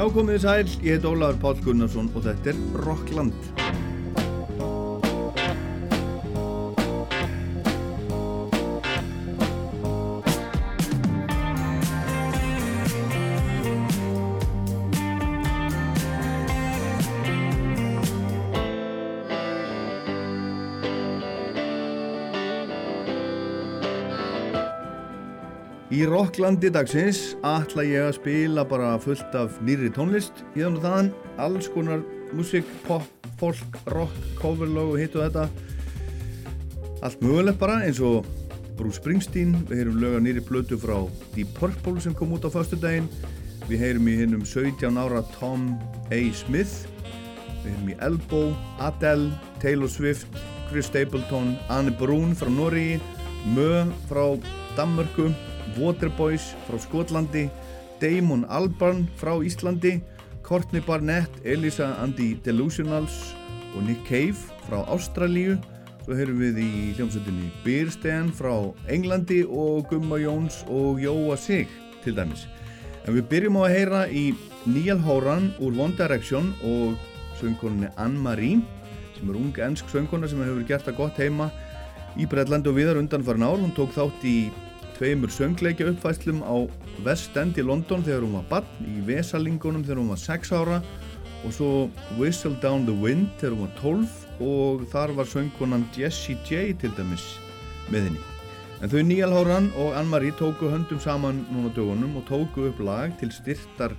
[0.00, 3.59] Já, komið þið sæl, ég heit Ólaður Pál Gunnarsson og þetta er Rockland.
[26.00, 30.38] Í Rocklandi dagsins ætla ég að spila bara fullt af nýri tónlist.
[30.56, 31.08] Í þannig þaðan,
[31.44, 32.00] alls konar
[32.32, 33.04] músík, pop,
[33.36, 35.42] folk, rock, coverlog og hitt og þetta.
[37.04, 38.24] Allt mögulegt bara eins og
[38.78, 40.96] Bruce Springsteen, við heyrum löga nýri blötu frá
[41.34, 43.10] Deep Purple sem kom út á fastu daginn,
[43.68, 45.74] við heyrum í hinnum 17 ára Tom
[46.08, 46.22] A.
[46.32, 46.86] Smith.
[47.60, 52.96] Við heyrum í Elbow, Adele, Taylor Swift Chris Stapleton, Anne Brun frá Norri
[53.52, 54.24] Mö frá
[54.78, 55.28] Danmörku
[55.78, 57.48] Waterboys frá Skotlandi,
[58.00, 60.00] Damon Albarn frá Íslandi,
[60.42, 63.34] Courtney Barnett, Elisa and the Delusionals
[63.76, 65.58] og Nick Cave frá Ástralíu.
[66.00, 68.54] Svo heyrum við í hljómsveitinni Byrsten frá
[68.90, 71.68] Englandi og Gumma Jóns og Jóa Sig
[72.04, 72.46] til dæmis.
[73.06, 74.24] En við byrjum á að heyra í
[74.66, 76.96] Níal Hóran úr One Direction og
[77.40, 78.60] söngkoninni Anne-Marie
[79.16, 81.50] sem er ung ennsk söngkona sem hefur gert það gott heima
[82.18, 83.60] í Breitlandi og viðar undan farin ár.
[83.60, 84.50] Hún tók þátt í
[85.00, 86.68] tveimur söngleikja uppfæslum á
[87.06, 90.80] West End í London þegar hún var barn, í Vesalingunum þegar hún var 6 ára
[91.40, 91.68] og svo
[92.18, 96.92] Whistle Down the Wind þegar hún var 12 og þar var söngkonan Jessie J til
[96.98, 97.24] dæmis
[97.88, 98.20] með henni.
[98.84, 103.16] En þau Níal Hóran og Ann-Marie tóku höndum saman núna dögunum og tóku upp lag
[103.20, 103.96] til styrtar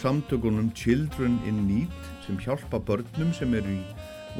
[0.00, 1.92] samtökunum Children in Need
[2.24, 3.84] sem hjálpa börnum sem eru í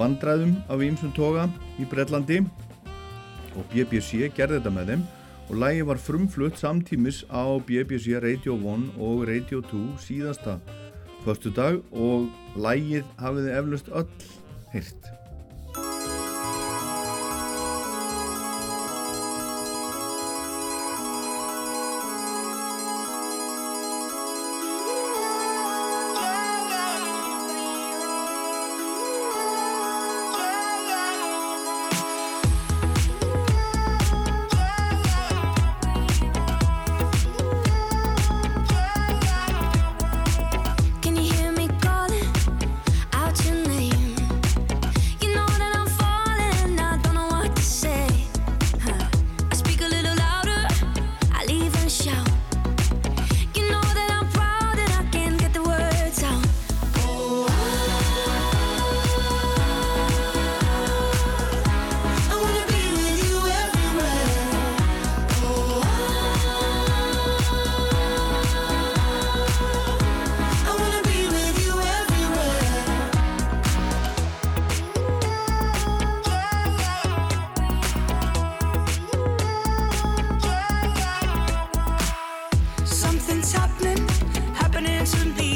[0.00, 2.40] vandræðum af ímsum toga í Breitlandi
[3.58, 5.06] og BBC gerði þetta með þeim
[5.48, 10.58] og lægi var frumflutt samtímis á BBC Radio 1 og Radio 2 síðasta
[11.24, 14.28] förstu dag og lægið hafiði eflust öll
[14.72, 15.17] hirt.
[85.10, 85.47] passion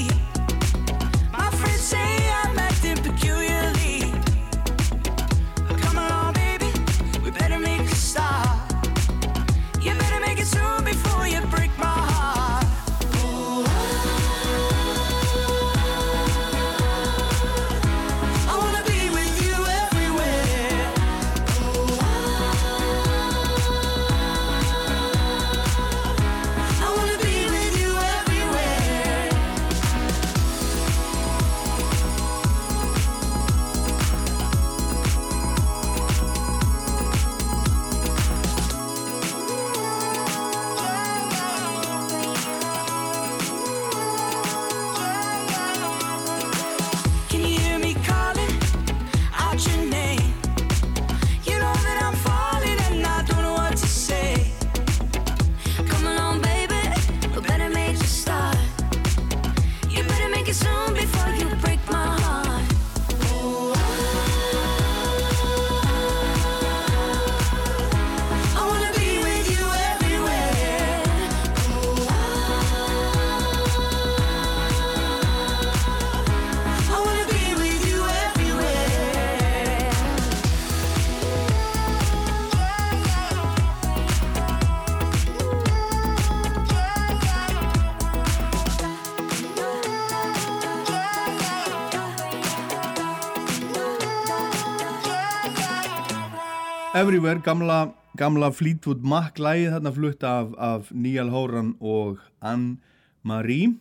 [97.03, 103.73] Everywhere, gamla, gamla Fleetwood Mac lægið þarna flutt af, af Níal Hóran og Anne-Marie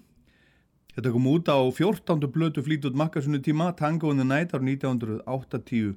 [0.96, 2.26] Þetta kom út á 14.
[2.34, 5.92] blötu flítut makkasunni tíma, Tango in the Night ár 1980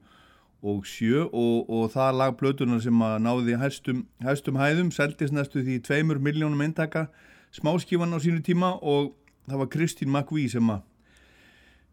[0.60, 5.64] og 7 og, og það lag blötunar sem að náði hæstum, hæstum hæðum, seldist næstu
[5.64, 7.06] því 2 miljónum eintaka
[7.56, 9.14] smáskífan á sínu tíma og
[9.48, 10.84] það var Kristín McVie sem að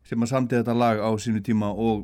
[0.04, 2.04] sem að samti þetta lag á sínu tíma og,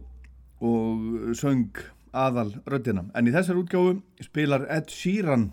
[0.64, 1.76] og söng
[2.14, 3.08] aðal röddina.
[3.16, 5.52] En í þessar útgáfu spilar Ed Sheeran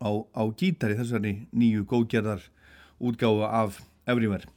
[0.00, 2.44] á, á gítari þessari nýju góðgerðar
[3.00, 4.48] útgáfu af Everywhere.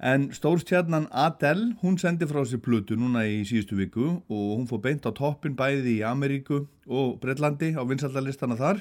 [0.00, 4.80] En stórstjarnan Adele, hún sendi frá sér plutu núna í síðustu viku og hún fór
[4.86, 8.80] beint á toppin bæði í Ameríku og Breitlandi á vinsaldalistana þar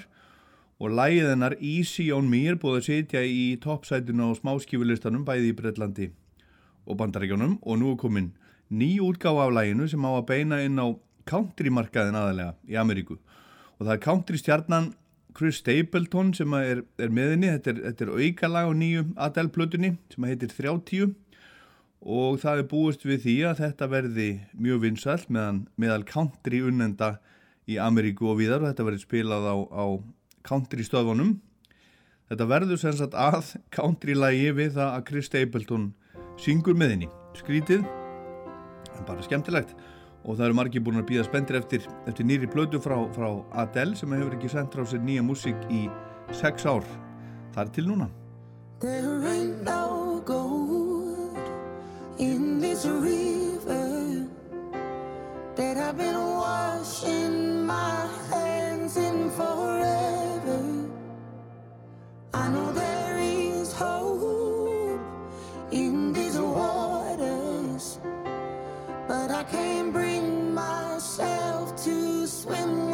[0.80, 5.52] og lægið hennar Easy on Me er búið að sitja í toppsætinu á smáskifulistanum bæði
[5.52, 6.08] í Breitlandi
[6.88, 8.32] og Bandaríkjónum og nú er komin
[8.72, 10.88] ný útgáfa af læginu sem á að beina inn á
[11.30, 13.20] countrymarkaðin aðalega í Ameríku.
[13.80, 14.92] Og það er country stjarnan
[15.38, 20.26] Chris Stapleton sem er, er meðinni, þetta er, þetta er aukalag á nýju Adele-plötunni sem
[20.28, 21.14] heitir 30
[22.00, 27.18] og það er búist við því að þetta verði mjög vinsall meðan meðal country unnenda
[27.70, 29.86] í Ameríku og viðar og þetta verði spilað á, á
[30.48, 31.38] country stöðunum.
[32.30, 35.92] Þetta verður sem sagt að country lagi við það að Chris Stapleton
[36.40, 37.10] syngur meðinni.
[37.38, 37.86] Skrítið,
[38.96, 39.76] en bara skemmtilegt
[40.30, 43.30] og það eru margir búin að býða spendir eftir, eftir nýri blödu frá, frá
[43.64, 45.88] Adele sem hefur ekki sendt frá sér nýja músík í
[46.38, 46.86] sex ár.
[47.56, 48.10] Það er til núna.
[48.80, 51.50] There ain't no gold
[52.20, 54.28] in this river
[55.56, 56.29] that I've been washing
[72.46, 72.89] when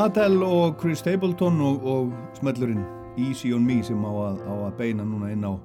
[0.00, 2.84] Adele og Chris Stapleton og, og smellurinn
[3.20, 5.60] Easy on Me sem á að, á að beina núna inn á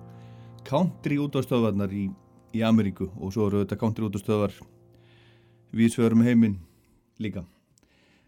[0.67, 2.09] country útastöðvarnar í,
[2.51, 4.57] í Ameríku og svo eru þetta country útastöðvar
[5.71, 6.57] við svörum heiminn
[7.15, 7.45] líka.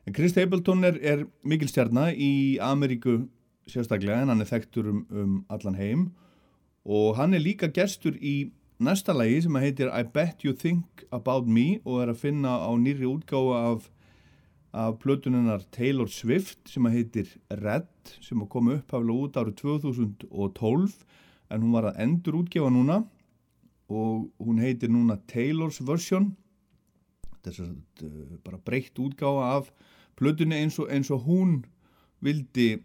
[0.08, 3.26] En Chris Stapleton er, er mikil stjarnar í Ameríku
[3.68, 6.08] sérstaklega en hann er þekktur um, um allan heim
[6.88, 11.52] og hann er líka gestur í næsta lagi sem heitir I Bet You Think About
[11.52, 13.92] Me og er að finna á nýri útgáfa af,
[14.74, 17.88] af plötuninnar Taylor Swift sem heitir Red
[18.22, 20.98] sem kom upp hafla út árið 2012
[21.50, 23.02] en hún var að endur útgefa núna
[23.88, 26.34] og hún heitir núna Taylor's Version
[27.32, 29.72] þetta er svo bara breytt útgáfa af
[30.20, 31.62] plötunni eins og, eins og hún
[32.24, 32.84] vildi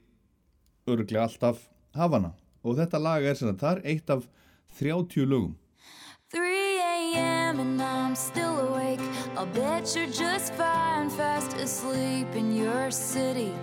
[0.86, 4.28] örglega alltaf hafa hana og þetta lag er sem að það er eitt af
[4.78, 5.58] 30 lögum
[6.32, 6.40] 3
[6.80, 7.60] a.m.
[7.60, 8.81] and I'm still awake.
[9.34, 13.54] I'll bet you're just fine, fast asleep in your city.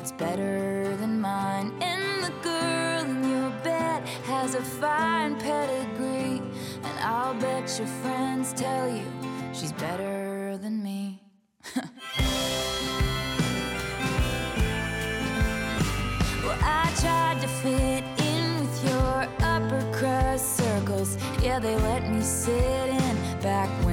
[0.00, 1.72] It's better than mine.
[1.82, 6.40] And the girl in your bed has a fine pedigree.
[6.84, 9.04] And I'll bet your friends tell you
[9.52, 11.20] she's better than me.
[16.44, 21.18] Well, I tried to fit in with your upper crust circles.
[21.42, 23.87] Yeah, they let me sit in back when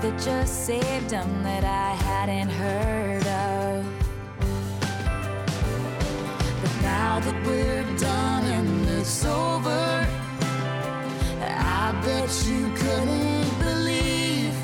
[0.00, 3.84] that just saved them that I hadn't heard of.
[6.62, 10.06] But now that we're done and it's over,
[11.42, 14.54] I bet you couldn't believe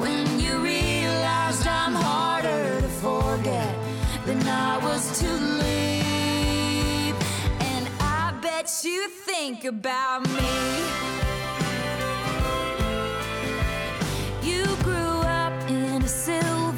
[0.00, 3.74] when you realized I'm harder to forget
[4.24, 5.30] than I was to
[5.64, 7.16] leave.
[7.60, 11.29] And I bet you think about me.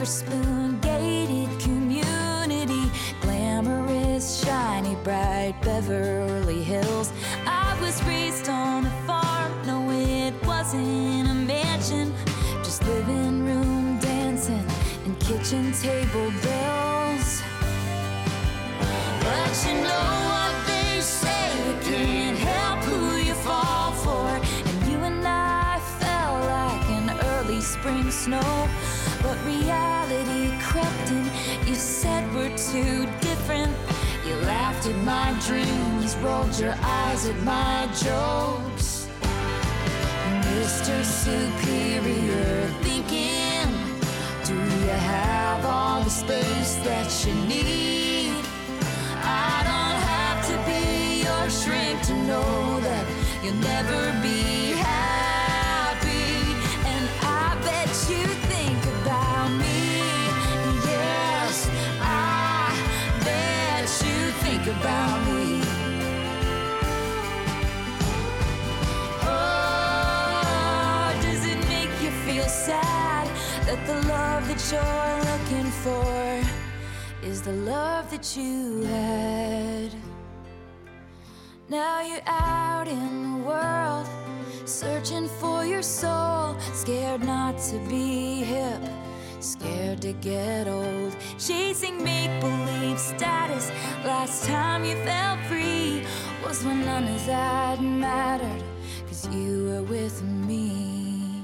[0.05, 2.91] Silver spoon gated community,
[3.21, 7.13] glamorous, shiny, bright Beverly Hills.
[7.47, 12.15] I was raised on a farm, no, it wasn't a mansion,
[12.65, 14.65] just living room dancing
[15.05, 17.43] and kitchen table bells.
[19.21, 24.29] But you know what they say, you can't help who you fall for.
[24.29, 28.69] And you and I fell like an early spring snow.
[32.73, 33.71] Too different.
[34.27, 39.09] You laughed at my dreams, rolled your eyes at my jokes.
[40.49, 41.05] Mr.
[41.05, 43.69] Superior thinking,
[44.47, 48.43] do you have all the space that you need?
[49.21, 53.05] I don't have to be your shrink to know that
[53.45, 54.22] you'll never
[69.25, 69.53] Oh,
[73.67, 76.43] that the love that you're looking for
[77.27, 79.95] is the love that you had?
[81.69, 84.09] Now you're out in the world,
[84.65, 88.81] searching for your soul, scared not to be hip,
[89.43, 93.71] scared to get old, chasing make believe status.
[94.05, 96.05] Last time you felt free
[96.45, 98.63] was when none of that mattered,
[99.09, 101.43] cause you were with me.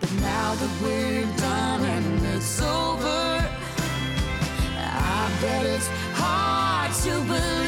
[0.00, 3.44] But now that we're done and it's over,
[4.76, 7.67] I bet it's hard to believe.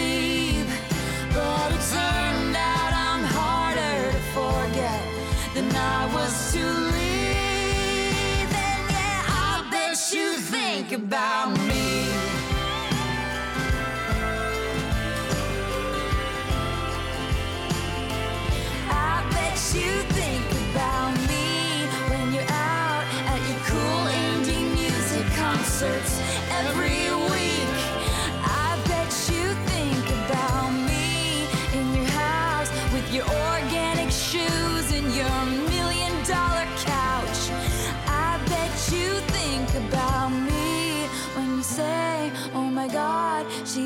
[10.93, 11.70] About me.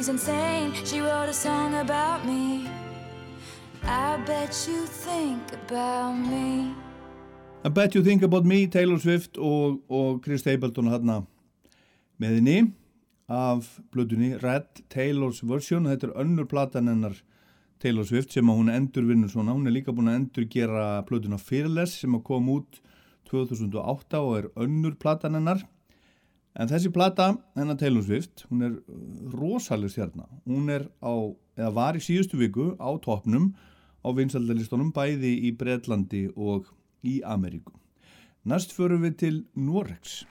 [0.05, 0.73] She's insane.
[0.85, 2.69] She wrote a song about me.
[3.85, 6.75] I bet you think about me.
[7.65, 11.23] I Bet You Think About Me, Taylor Swift og, og Chris Stapleton hérna
[12.21, 12.57] með henni
[13.33, 17.17] af blöðunni Red Taylor's Version þetta er önnur platan hennar
[17.81, 21.41] Taylor Swift sem hún endur vinnur svona hún er líka búin að endur gera blöðuna
[21.41, 22.83] Fearless sem kom út
[23.33, 25.65] 2008 og er önnur platan hennar
[26.55, 28.99] En þessi plata, hennar Taylor Swift, hún er uh,
[29.35, 30.29] rosalega stjarnar.
[30.47, 31.15] Hún er á,
[31.59, 33.51] eða var í síðustu viku á topnum
[34.07, 36.71] á vinsaldalistunum bæði í Breitlandi og
[37.03, 37.75] í Ameríku.
[38.47, 40.23] Næst förum við til Noregs.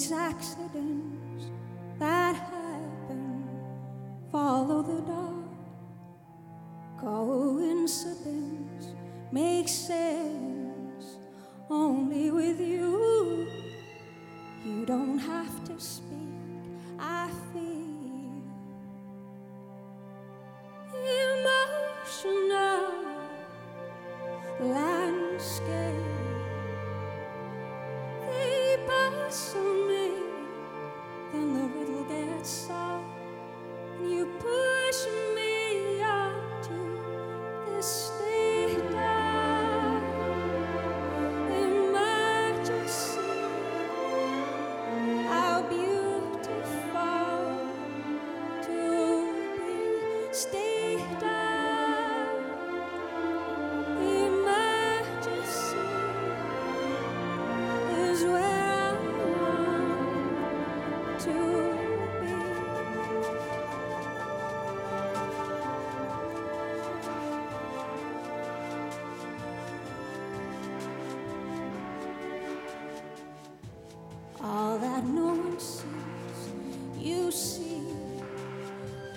[0.00, 0.69] Exactly.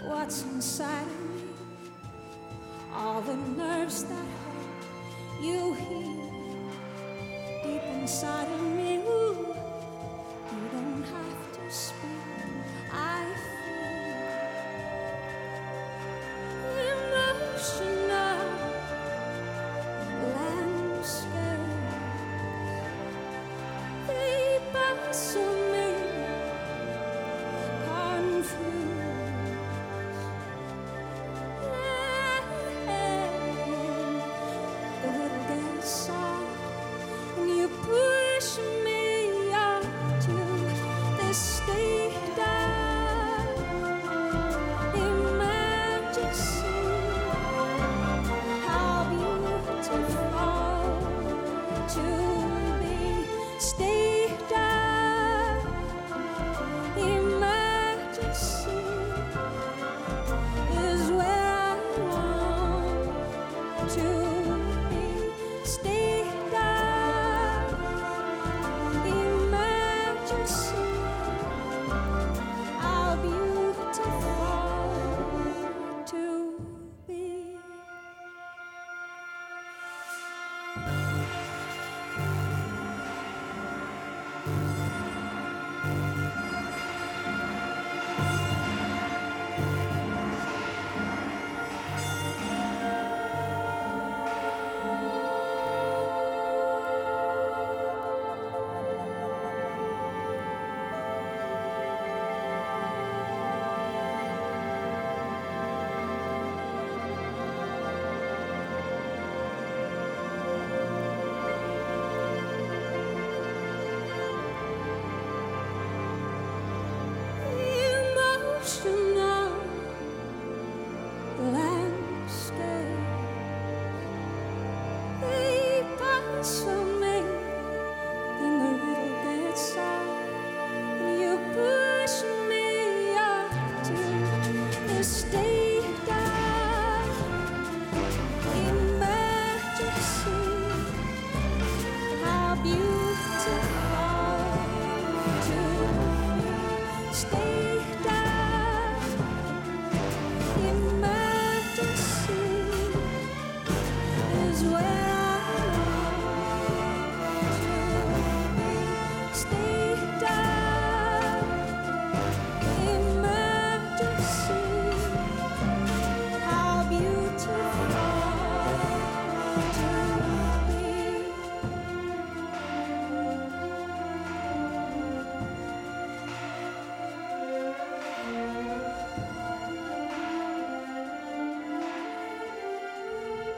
[0.03, 1.41] what's inside of me.
[2.93, 6.71] All the nerves that hurt, you heal
[7.63, 8.72] deep inside of me.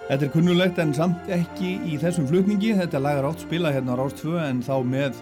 [0.06, 2.78] Þetta er kunnulegt en samt ekki í þessum flutningi.
[2.78, 5.18] Þetta lagar átt spila hérna á Rástfjö en þá með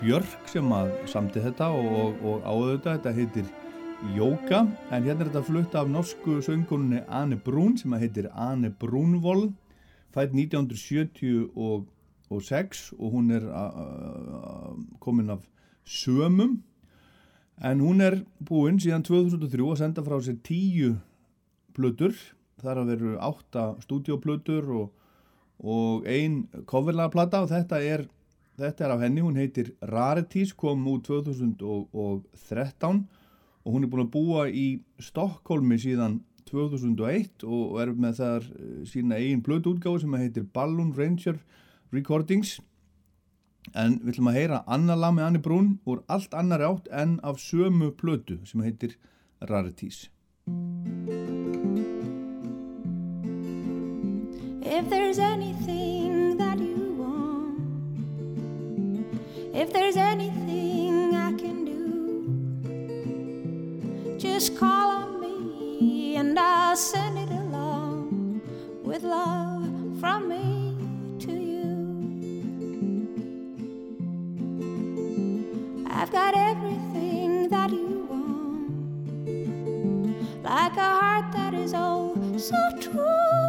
[0.00, 2.96] Björk sem að samti þetta og, og áðu þetta.
[2.96, 3.46] Þetta heitir
[4.16, 8.74] Jóka en hérna er þetta flutt af norsku söngunni Anne Brún sem að heitir Anne
[8.74, 9.54] Brúnvold.
[10.10, 13.46] Fætt 1976 og hún er
[14.98, 15.46] komin af
[15.86, 16.58] sömum
[17.62, 20.98] en hún er búinn síðan 2003 að senda frá sér tíu
[21.78, 22.18] blöður
[22.64, 24.86] þar að veru átta stúdioplötur og,
[25.62, 28.06] og ein coverlagaplata og þetta er,
[28.60, 33.04] þetta er af henni, hún heitir Rarities, kom út 2013
[33.64, 34.66] og hún er búin að búa í
[35.00, 41.40] Stokkólmi síðan 2001 og er með þar eh, sína eigin plötuútgáðu sem heitir Balloon Ranger
[41.94, 42.58] Recordings.
[43.72, 47.16] En við ætlum að heyra annar lag með Anni Brún úr allt annar átt en
[47.24, 48.98] af sömu plötu sem heitir
[49.40, 50.10] Rarities
[54.76, 57.60] If there's anything that you want
[59.54, 61.78] If there's anything I can do
[64.18, 68.40] Just call on me and I'll send it along
[68.82, 69.64] With love
[70.00, 70.76] from me
[71.20, 71.70] to you.
[75.86, 78.72] I've got everything that you want,
[80.42, 83.43] like a heart that is oh so true.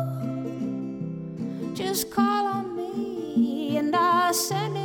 [1.85, 3.77] Just call on me.
[3.77, 4.84] And I'll send it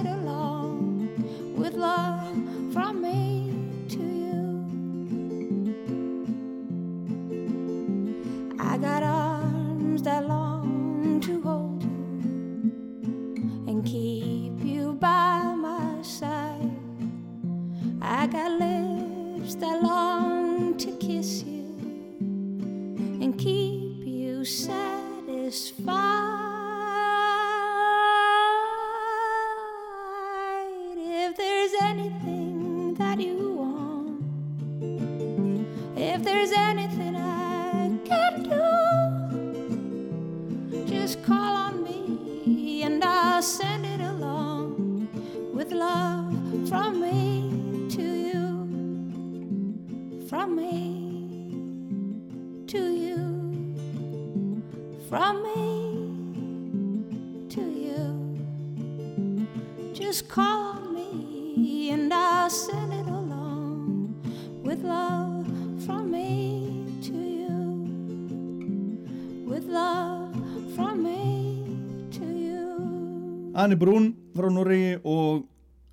[73.61, 75.43] Anni Brún frá Noregi og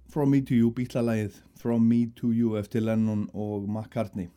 [0.07, 4.29] From Me To You bítlalægið From Me To You eftir Lennon og McCartney.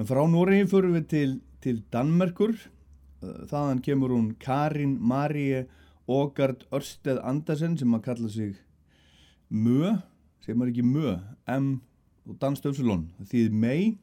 [0.00, 2.54] En frá Noregi fyrir við til, til Danmerkur.
[3.20, 5.66] Þaðan kemur hún Karin Marie
[6.08, 8.54] Ågard Ørsted Andersen sem að kalla sig
[9.52, 9.92] Mö,
[10.40, 11.12] segir maður ekki Mö
[11.58, 11.68] M
[12.24, 13.98] og Dan Stöfsulón því mei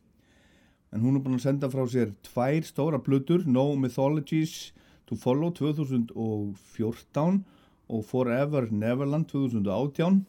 [0.94, 4.76] en hún er búin að senda frá sér tvær stóra plötur No Mythologies
[5.10, 7.42] to Follow 2014
[7.89, 10.24] og Forever Neverland 2018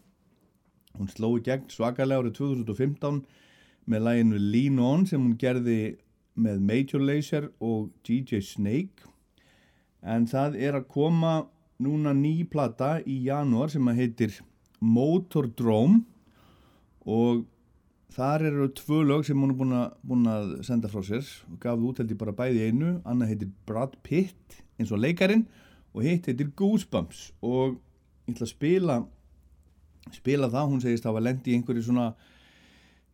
[0.95, 3.21] hún sló í gegn svakalega árið 2015
[3.91, 5.97] með læginu Lean On sem hún gerði
[6.35, 9.07] með Major Lazer og DJ Snake.
[10.03, 11.35] En það er að koma
[11.81, 14.39] núna ný plata í janúar sem að heitir
[14.79, 16.03] Motordrome
[17.05, 17.45] og
[18.15, 21.25] þar eru tvö lög sem hún er búin búin að senda frá sér.
[21.51, 22.97] Og gaf út held ég bara bæði einu.
[23.03, 25.64] Annað heitir Brad Pitt eins og leikarin og
[26.03, 27.29] hitt heitir Goosebumps.
[27.45, 27.77] Og
[28.25, 28.97] ég ætla að spila
[30.13, 32.09] spila það, hún segist að hafa lendi í einhverju svona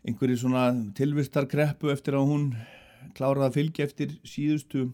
[0.08, 0.64] einhverju svona
[0.98, 2.48] tilvistarkreppu eftir að hún
[3.18, 4.88] kláraði að fylgja eftir síðustu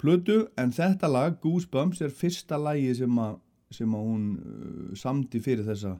[0.00, 0.46] plötu.
[0.56, 3.38] En þetta lag, Goosebumps, er fyrsta lagi sem að,
[3.76, 5.96] sem að hún uh, samdi fyrir þessa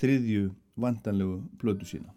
[0.00, 2.10] þriðju vandanlegu plötu sína.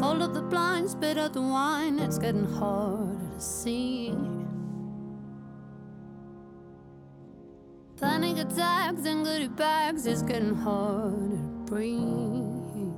[0.00, 4.10] Hold up the blinds, spit out the wine, it's getting harder to see.
[8.04, 12.92] Panic attacks and goodie bags, it's getting harder to breathe.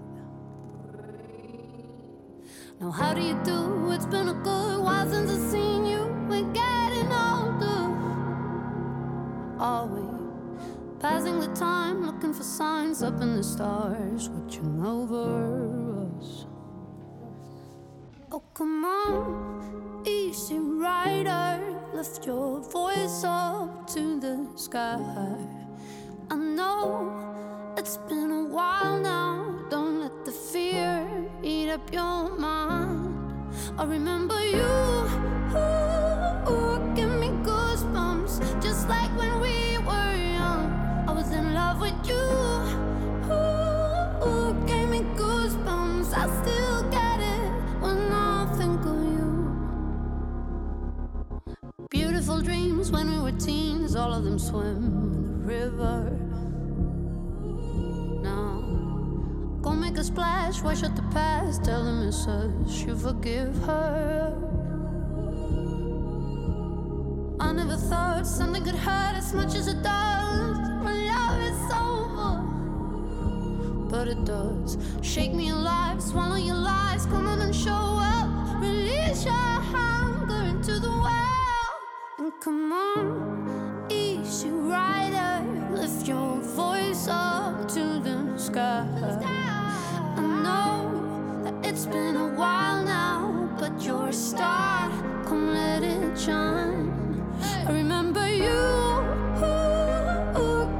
[2.80, 3.92] Now, how do you do?
[3.92, 6.00] It's been a good while since I've seen you.
[6.28, 7.84] We're getting older.
[9.60, 10.02] Are we
[10.98, 16.46] passing the time, looking for signs up in the stars, watching over us?
[18.32, 25.00] Oh, come on, easy rider lift your voice up to the sky.
[26.30, 29.64] I know it's been a while now.
[29.70, 31.08] Don't let the fear
[31.42, 33.14] eat up your mind.
[33.78, 34.74] I remember you.
[35.56, 40.64] Ooh, ooh, give me goosebumps, just like when we were young.
[41.08, 42.26] I was in love with you.
[43.32, 46.12] Ooh, ooh gave me goosebumps.
[46.12, 46.65] I still.
[53.86, 56.10] Cause all of them swim in the river.
[58.20, 58.60] Now,
[59.62, 61.64] go make a splash, wash out the past.
[61.64, 64.34] Tell them it's us, you forgive her.
[67.38, 72.42] I never thought something could hurt as much as it does when love is over.
[73.88, 74.76] But it does.
[75.00, 78.60] Shake me alive, swallow your lies, come on and show up.
[78.60, 81.35] Release your hunger into the well.
[82.46, 88.86] Come on, easy rider, lift your voice up to the sky.
[90.16, 94.88] I know that it's been a while now, but you're a star,
[95.24, 96.94] come let it shine.
[97.66, 98.62] I remember you,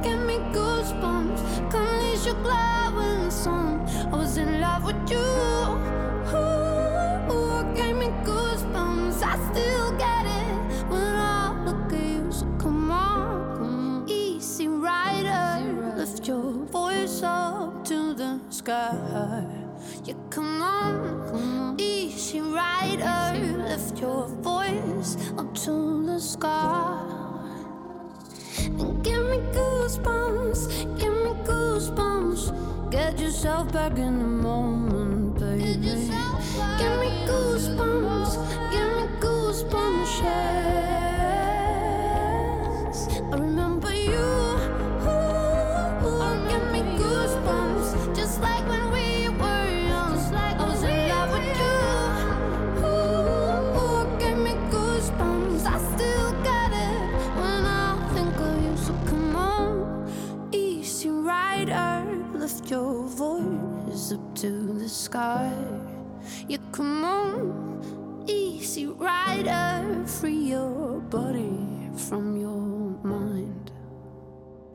[0.03, 1.69] give me goosebumps.
[1.69, 3.85] Come release your glad when the sun.
[4.13, 5.26] I was in love with you.
[18.67, 19.45] Sky.
[20.03, 21.79] Yeah, come on, come on.
[21.79, 26.99] easy rider, lift your voice up to the sky.
[28.65, 30.61] And give me goosebumps,
[30.99, 32.91] give me goosebumps.
[32.91, 36.11] Get yourself back in the moment, baby.
[36.79, 38.33] Give me goosebumps,
[38.73, 41.46] give me goosebumps, yes.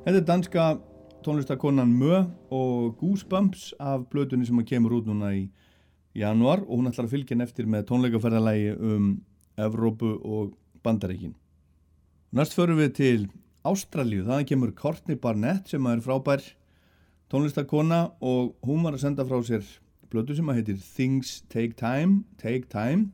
[0.02, 0.62] Þetta er danska
[1.22, 5.44] tónlistakonan Mö og Goosebumps af blötunni sem kemur út núna í
[6.18, 9.04] januar og hún ætlar að fylgja henn eftir með tónleikaferðalagi um
[9.62, 11.36] Evrópu og Bandaríkin.
[12.34, 13.28] Næst förum við til
[13.62, 16.42] Ástralíu, þaðan kemur Courtney Barnett sem er frábær
[17.30, 19.62] tónlistakona og hún var að senda frá sér
[20.10, 23.12] blötu sem að heitir Things Take Time, Take Time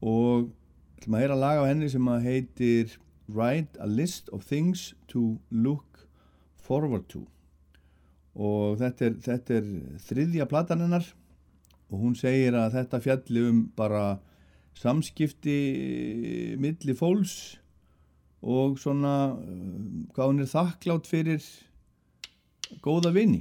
[0.00, 0.48] og
[0.96, 2.96] ætlum að heyra lag af henni sem að heitir
[3.28, 5.87] Write a List of Things to Look
[6.68, 7.24] Forward to
[8.38, 9.68] og þetta er, þetta er
[10.06, 11.06] þriðja platan hennar.
[11.88, 14.18] Og hún segir að þetta fjalli um bara
[14.78, 15.56] samskipti
[16.60, 17.56] milli fólks
[18.44, 19.78] og svona uh,
[20.14, 21.46] hvað hún er þakklátt fyrir
[22.84, 23.40] góða vini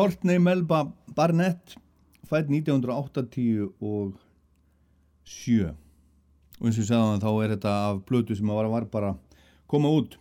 [0.00, 1.74] Courtney Melba Barnett
[2.24, 4.14] fætt 1987 og
[5.28, 5.66] 7
[6.60, 9.10] og eins og ég segði hann þá er þetta af blötu sem var, var bara
[9.68, 10.16] koma út.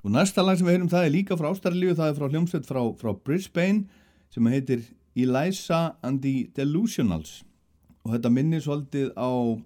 [0.00, 2.70] Og næsta lag sem við heyrum það er líka frá Ástarlíu það er frá hljómsveit
[2.70, 3.84] frá, frá Brisbane
[4.32, 7.42] sem heitir Eliza and the Delusionals.
[8.08, 9.60] Og þetta minnir svolítið á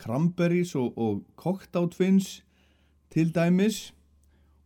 [0.00, 2.38] Cranberries og, og Cocktail Twins
[3.12, 3.90] til dæmis.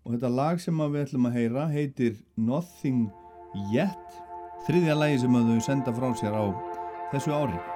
[0.07, 3.09] Og þetta lag sem við ætlum að heyra heitir Nothing
[3.73, 4.21] Yet
[4.67, 6.45] þriðja lagi sem þau senda frá sér á
[7.13, 7.76] þessu ári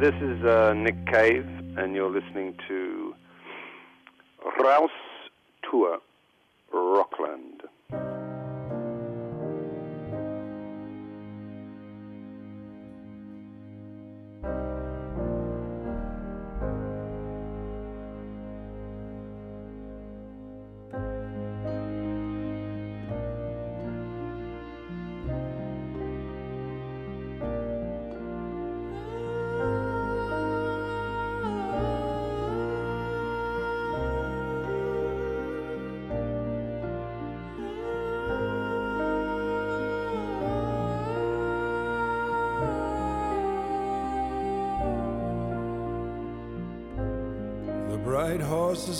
[0.00, 1.46] this is uh, Nick Cave,
[1.76, 2.97] and you're listening to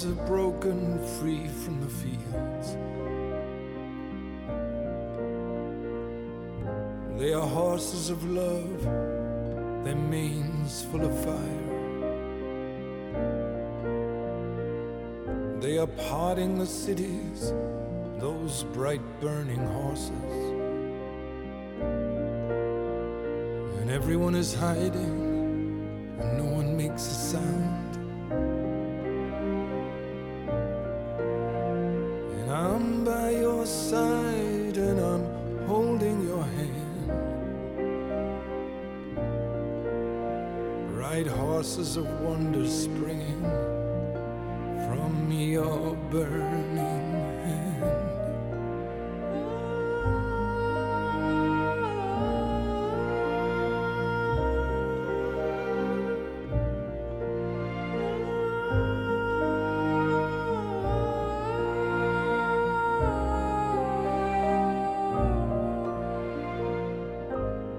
[0.09, 2.77] have broken free from the fields.
[7.19, 8.83] They are horses of love,
[9.85, 11.65] their manes full of fire.
[15.61, 17.53] They are parting the cities,
[18.19, 20.33] those bright burning horses.
[23.81, 27.78] And everyone is hiding, and no one makes a sound.
[41.79, 43.41] Horses of wonder springing
[44.89, 47.13] from your burning
[47.45, 47.85] hand.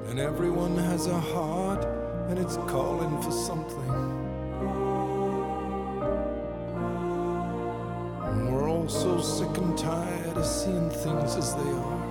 [0.08, 1.68] And everyone has a heart
[2.30, 3.89] and it's calling for something.
[8.23, 12.05] And we're all so sick and tired of seeing things as they are.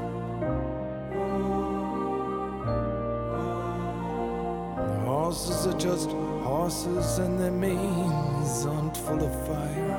[4.89, 6.11] The horses are just
[6.43, 9.99] horses and their manes aren't full of fire.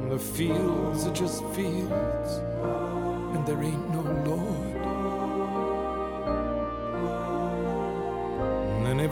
[0.00, 2.30] And the fields are just fields
[3.34, 4.57] and there ain't no Lord.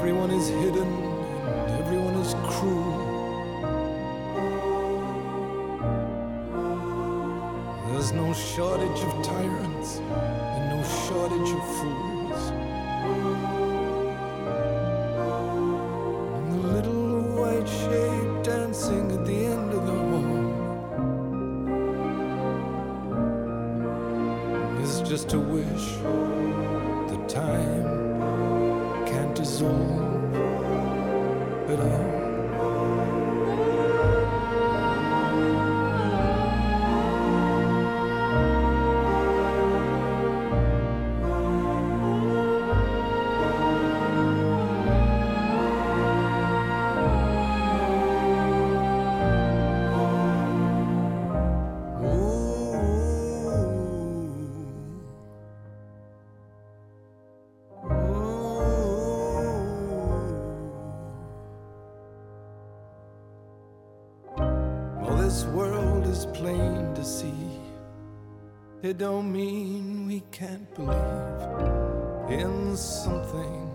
[0.06, 2.98] Everyone is hidden and everyone is cruel.
[7.88, 12.42] There's no shortage of tyrants and no shortage of fools.
[16.36, 20.54] And the little white shape dancing at the end of the hall.
[24.84, 25.96] is just a wish
[27.10, 27.95] that time
[29.46, 30.32] maison,
[31.68, 32.15] but I.
[68.98, 73.70] Don't mean we can't believe in something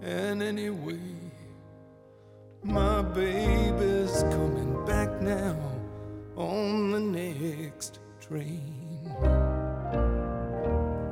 [0.00, 1.32] in any way.
[2.62, 5.58] My baby's coming back now
[6.36, 9.12] on the next train.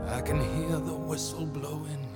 [0.08, 2.08] I can hear the whistle blowing.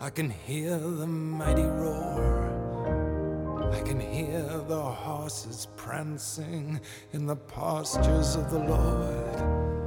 [0.00, 2.44] I can hear the mighty roar.
[3.72, 6.78] I can hear the horses prancing
[7.14, 9.83] in the pastures of the Lord.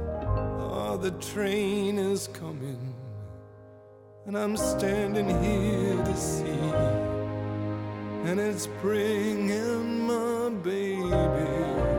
[1.00, 2.92] The train is coming,
[4.26, 6.42] and I'm standing here to see.
[8.24, 11.97] And it's bringing my baby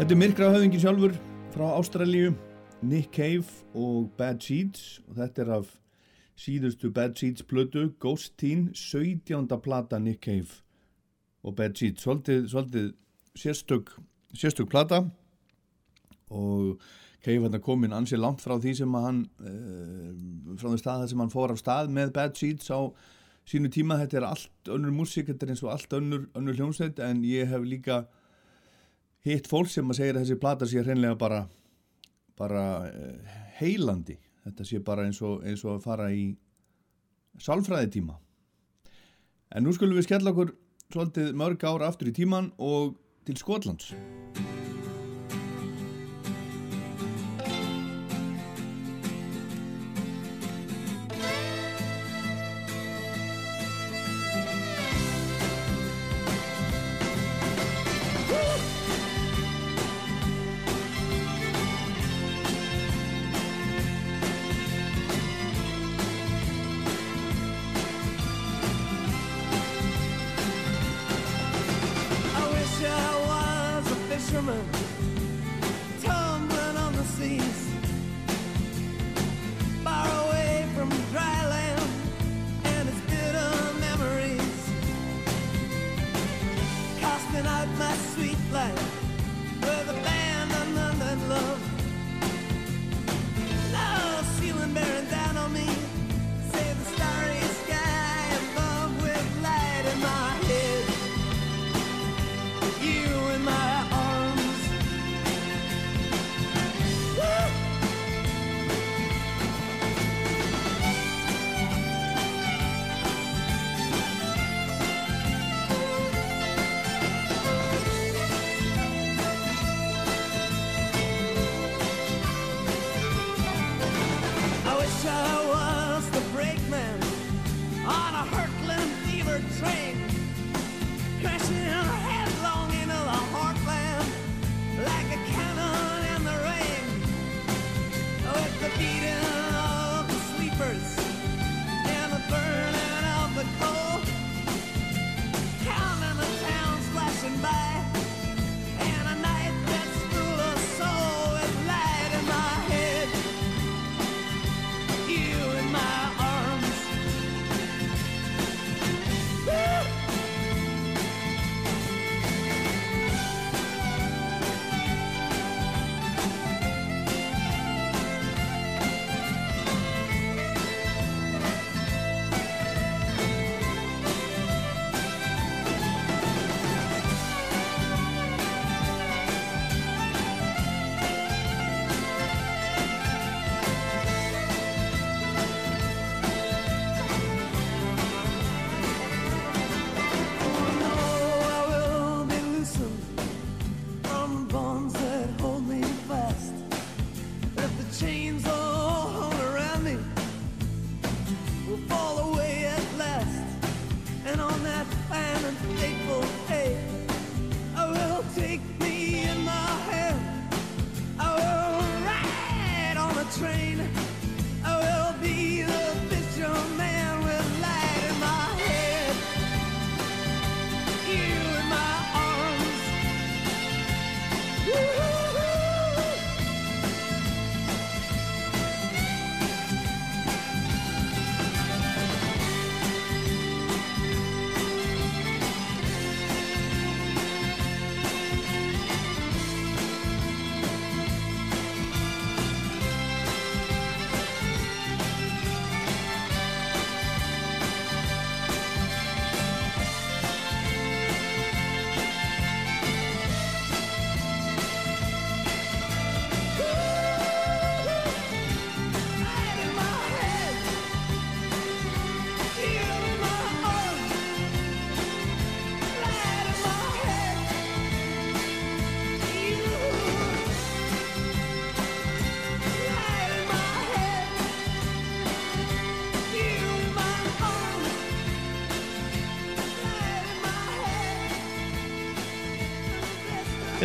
[0.00, 1.16] Þetta er myrkrahöfingin sjálfur
[1.52, 2.30] frá Ástralíu,
[2.80, 3.44] Nick Cave
[3.76, 5.02] og Bad Seeds.
[5.10, 5.72] Og þetta er af
[6.40, 9.44] síðustu Bad Seeds plödu, Ghost Teen, 17.
[9.60, 10.62] plata Nick Cave
[11.44, 12.86] og Bad Seeds, svolítið, svolítið
[13.36, 13.92] sérstök,
[14.32, 15.02] sérstök plata.
[16.30, 16.80] Og
[17.20, 21.08] Cave hérna hann kom inn ansið langt frá því sem hann, eh, frá því stað
[21.08, 22.88] sem hann fór af stað með Bad Seeds á
[23.44, 26.98] sínu tíma, þetta er allt önnur músík, þetta er eins og allt önnur, önnur hljómsveit
[27.04, 28.06] en ég hef líka
[29.26, 31.40] hitt fólk sem að segja að þessi plata sé hreinlega bara,
[32.38, 34.16] bara eh, heilandi.
[34.46, 36.30] Þetta sé bara eins og, eins og að fara í
[37.40, 38.16] sálfræðitíma.
[39.56, 40.54] En nú skulum við skella okkur
[40.90, 42.96] svolítið mörg ára aftur í tíman og
[43.26, 43.92] til Skotlands.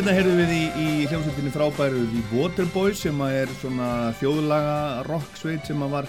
[0.05, 4.75] hérna heyrðum við í, í hljómsveitinni frábæru The Waterboys sem er svona þjóðlaga
[5.07, 6.05] rocksveit sem var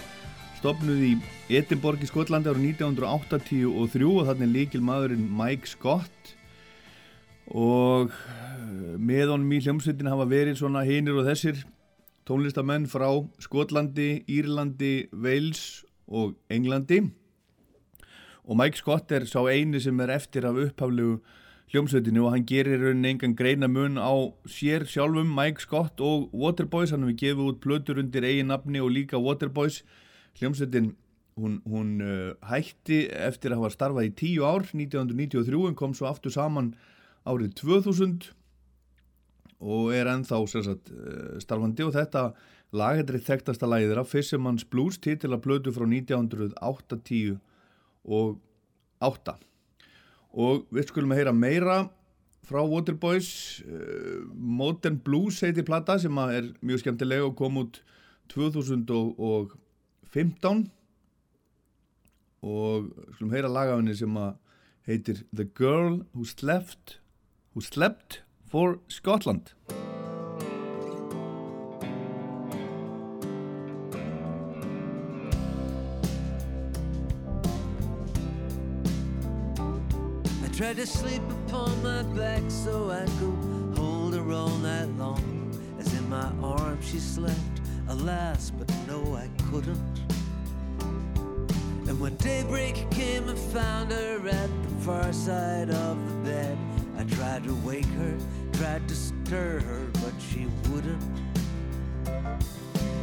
[0.59, 1.13] stopnud í
[1.57, 6.35] Edinborg í Skotlandi árið 1983 og þannig líkil maðurinn Mike Scott.
[7.49, 11.65] Og eh, með honum í hljómsveitinni hafa verið svona hinnir og þessir
[12.29, 13.09] tónlistamenn frá
[13.47, 17.01] Skotlandi, Írlandi, Wales og Englandi.
[18.45, 21.23] Og Mike Scott er sá eini sem er eftir af upphaflegu
[21.73, 24.15] hljómsveitinu og hann gerir raunin engan greina mun á
[24.47, 26.93] sér sjálfum Mike Scott og Waterboys.
[26.95, 29.83] Hann hefur gefið út plötur undir eigin nafni og líka Waterboys.
[30.39, 30.93] Hljómsveitin
[31.41, 36.07] hún, hún uh, hætti eftir að hafa starfað í tíu ár 1993 en kom svo
[36.11, 36.75] aftur saman
[37.27, 38.31] árið 2000
[39.57, 41.83] og er ennþá sagt, uh, starfandi.
[41.83, 42.29] Og þetta
[42.71, 47.41] lag, þetta er þekktasta lagið þeirra Fisherman's Blues, titila plötu frá 1980
[48.07, 48.39] og
[49.03, 49.35] 8
[50.37, 51.77] og við skulum að heyra meira
[52.47, 53.31] frá Waterboys
[53.65, 57.75] uh, Modern Blues heiti platta sem er mjög skemmtilega og kom út
[58.33, 60.71] 2015
[62.47, 62.77] og
[63.17, 64.15] skulum heyra lagafinni sem
[64.87, 67.01] heitir The Girl Who Slept
[67.55, 68.11] Who Slept
[68.47, 69.45] for Scotland
[80.57, 85.53] tried to sleep upon my back so I could hold her all night long.
[85.79, 90.01] As in my arms she slept, alas, but no, I couldn't.
[91.87, 96.57] And when daybreak came and found her at the far side of the bed,
[96.97, 98.17] I tried to wake her,
[98.55, 101.03] tried to stir her, but she wouldn't.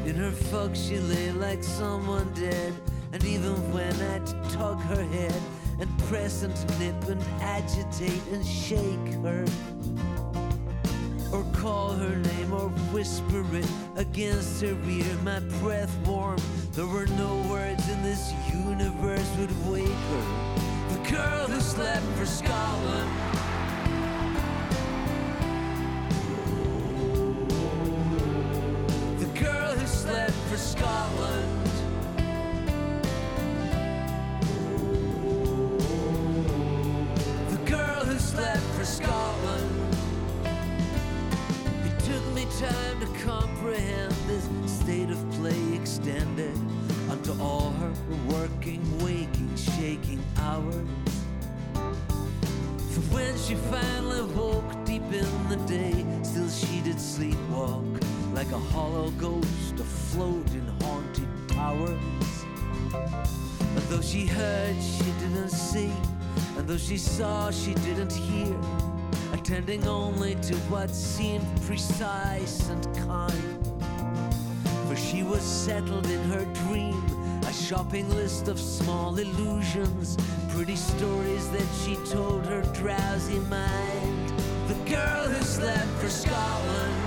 [0.08, 2.74] In her fug she lay like someone dead,
[3.12, 5.39] and even when I'd tug her head
[5.84, 9.43] and press and nip and agitate and shake her,
[11.34, 13.67] or call her name or whisper it
[13.97, 16.39] against her ear, my breath warm,
[16.71, 20.25] there were no words in this universe would wake her.
[20.93, 23.11] The girl who slept for Scotland.
[29.19, 31.62] The girl who slept for Scotland.
[45.04, 46.56] State of play extended
[47.10, 47.91] unto all her
[48.28, 50.88] working, waking, shaking hours.
[51.74, 58.58] For when she finally woke deep in the day, still she did sleepwalk like a
[58.58, 62.45] hollow ghost afloat in haunted towers.
[63.60, 65.91] And though she heard, she didn't see,
[66.58, 68.56] and though she saw, she didn't hear,
[69.34, 73.53] attending only to what seemed precise and kind.
[75.14, 76.99] She was settled in her dream,
[77.45, 80.18] a shopping list of small illusions,
[80.49, 84.34] pretty stories that she told her drowsy mind.
[84.68, 87.03] The girl who slept for Scotland.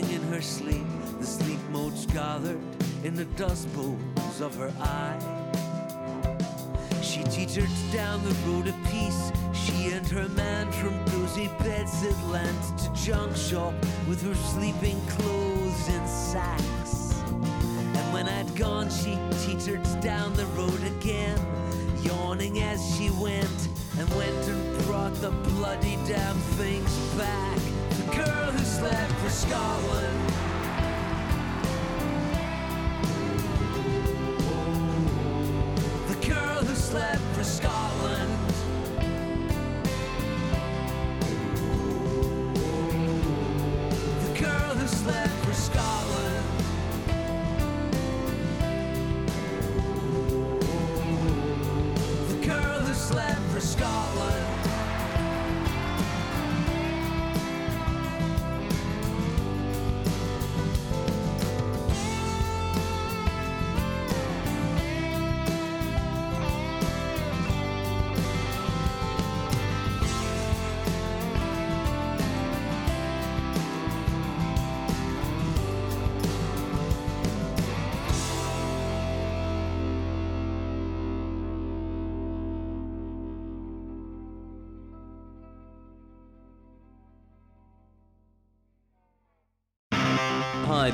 [0.00, 0.86] Talking in her sleep.
[1.18, 2.60] The sleep motes gathered
[3.04, 5.18] in the dust bowls of her eye.
[7.02, 9.32] She teetered down the road of peace.
[9.52, 13.74] She and her man from cozy beds at Lent to junk shop
[14.08, 17.14] with her sleeping clothes in sacks.
[17.26, 21.38] And when I'd gone, she teetered down the road again,
[22.02, 27.79] yawning as she went, and went and brought the bloody damn things back.
[28.10, 30.30] The girl who slept for Scotland.
[36.08, 37.79] The girl who slept for Scotland.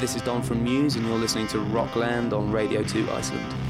[0.01, 3.66] This is Don from Muse, and you're listening to Rockland on Radio 2 Iceland.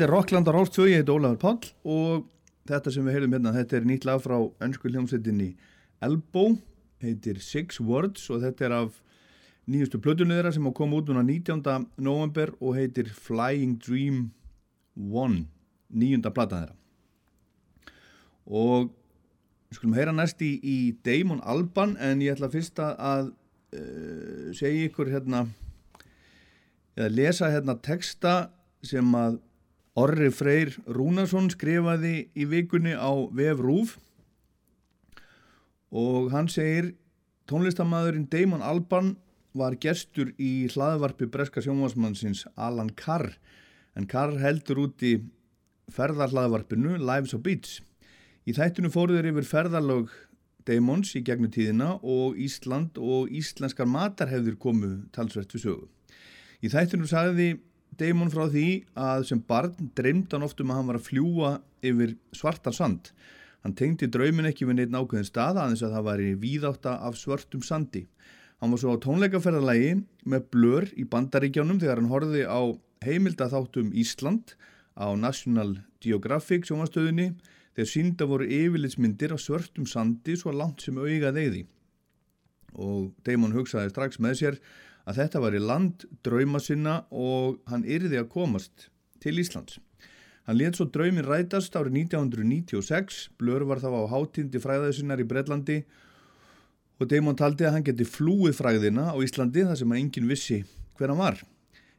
[0.00, 2.22] þetta er Rockland á Rálsjó, ég heit Ólaður Pall og
[2.70, 5.50] þetta sem við heilum hérna, þetta er nýtt lag frá önsku hljómsveitinni
[6.00, 6.54] Elbow,
[7.04, 8.94] heitir Six Words og þetta er af
[9.68, 11.84] nýjustu plötunni þeirra sem á koma út núna 19.
[12.00, 14.30] november og heitir Flying Dream
[14.96, 15.36] 1,
[15.92, 17.92] nýjunda platan þeirra.
[18.48, 18.88] Og
[19.68, 23.34] við skulum heyra næst í, í Damon Alban en ég ætla fyrst að
[23.76, 25.44] uh, segja ykkur hérna,
[26.96, 28.38] eða lesa hérna texta
[28.80, 29.42] sem að
[30.00, 33.90] Orri Freyr Rúnarsson skrifaði í vikunni á VF Rúf
[35.90, 36.94] og hann segir
[37.50, 39.10] tónlistamæðurinn Damon Alban
[39.52, 43.34] var gestur í hlaðvarpi breska sjónvarsmannsins Alan Carr
[43.98, 45.16] en Carr heldur út í
[45.92, 47.80] ferðarhlaðvarpinu Lives of Beats.
[48.48, 50.14] Í þættinu fóruður yfir ferðarlög
[50.70, 55.90] Damons í gegnum tíðina og Ísland og íslenskar matarhefður komu talsvert við sögu.
[56.64, 57.56] Í þættinu sagði
[58.00, 61.50] Damon frá því að sem barn dreymd hann oft um að hann var að fljúa
[61.84, 63.10] yfir svartan sand.
[63.60, 67.18] Hann tengdi draumin ekki við neitt nákvæðin stað aðeins að það var í víðátta af
[67.20, 68.06] svörtum sandi.
[68.60, 69.92] Hann var svo á tónleikaferðalagi
[70.28, 72.60] með blör í bandaríkjánum þegar hann horfið á
[73.04, 74.54] heimildatháttum Ísland
[74.96, 77.30] á National Geographic sjónastöðunni
[77.76, 81.66] þegar sínda voru yfirlitsmyndir af svörtum sandi svo langt sem auga þeirði.
[82.80, 84.60] Og Damon hugsaði strax með sér
[85.10, 88.88] að þetta var í land drauma sinna og hann yrði að komast
[89.22, 89.80] til Íslands.
[90.46, 95.78] Hann let svo draumin rætast árið 1996, Blur var þá á hátindi fræðaðusinnar í Breitlandi
[97.00, 100.62] og Damon taldi að hann geti flúið fræðina á Íslandi þar sem hann engin vissi
[100.98, 101.40] hver hann var.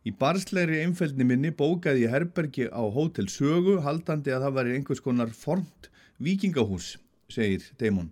[0.02, 5.04] Í barsleiri einfældni minni bókaði ég herbergi á Hotel Sögu haldandi að það var einhvers
[5.06, 5.92] konar formt
[6.22, 6.96] vikingahús,
[7.30, 8.10] segir Damon.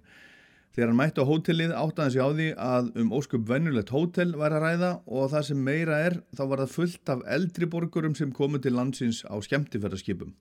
[0.80, 4.30] Þegar hann mætti á hótelið átti hann sig á því að um ósköp vennulegt hótel
[4.40, 8.16] var að ræða og það sem meira er þá var það fullt af eldri borgurum
[8.16, 10.32] sem komu til landsins á skemmtifæraskipum.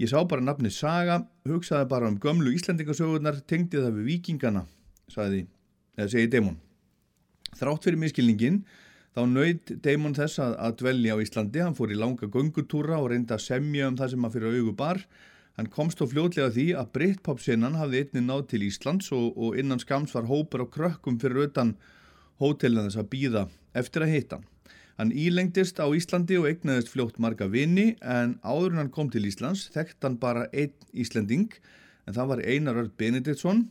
[0.00, 4.64] Ég sá bara nafni Saga, hugsaði bara um gömlu Íslandingasögurnar, tengdi það við vikingana,
[5.12, 5.44] sagði,
[6.00, 6.56] eða segi Damon.
[7.60, 8.62] Þrátt fyrir miskilningin
[9.12, 13.10] þá nöyð Damon þess að, að dvelja á Íslandi, hann fór í langa göngutúra og
[13.12, 15.04] reynda að semja um það sem að fyrir augu bar
[15.58, 19.80] Hann komst á fljótlega því að Britpop-sinnan hafði einni náð til Íslands og, og innan
[19.82, 21.72] skams var hópur á krökkum fyrir utan
[22.38, 23.42] hótelin þess að býða
[23.80, 24.46] eftir að hitta hann.
[24.98, 29.26] Hann ílengdist á Íslandi og eignaðist fljótt marga vini en áður en hann kom til
[29.26, 31.50] Íslands þekkt hann bara einn Íslanding
[32.06, 33.66] en það var Einar Örd Benediktsson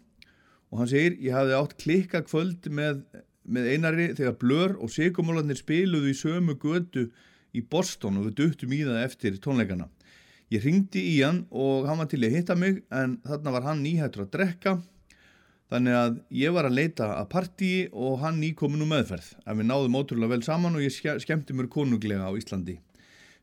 [0.68, 3.06] og hann segir ég hafði átt klikka kvöld með,
[3.48, 7.08] með Einari þegar Blör og Sigurmólanir spiluðu í sömu götu
[7.56, 9.88] í Boston og við duttum í það eftir tónleikana.
[10.48, 13.82] Ég ringdi í hann og hann var til að hitta mig en þarna var hann
[13.84, 14.78] nýhættur að drekka
[15.68, 19.68] þannig að ég var að leita að partíi og hann nýkomin úr meðferð en við
[19.68, 22.78] náðum ótrúlega vel saman og ég skemmti mér konunglega á Íslandi.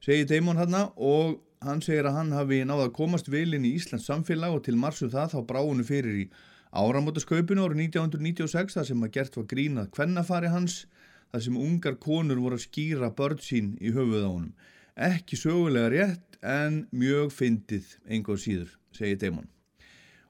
[0.00, 3.76] Segir Damon hann og hann segir að hann hafi náða að komast vel inn í
[3.76, 6.26] Íslands samfélag og til marsu það þá brá hennu fyrir í
[6.72, 10.86] áramótasköpunu árið 1996 þar sem að gert var grínað kvennafari hans
[11.32, 14.55] þar sem ungar konur voru að skýra börn sín í höfuð á honum.
[14.94, 19.49] Ekki sögulega rétt en mjög fyndið einhver síður, segir Damon.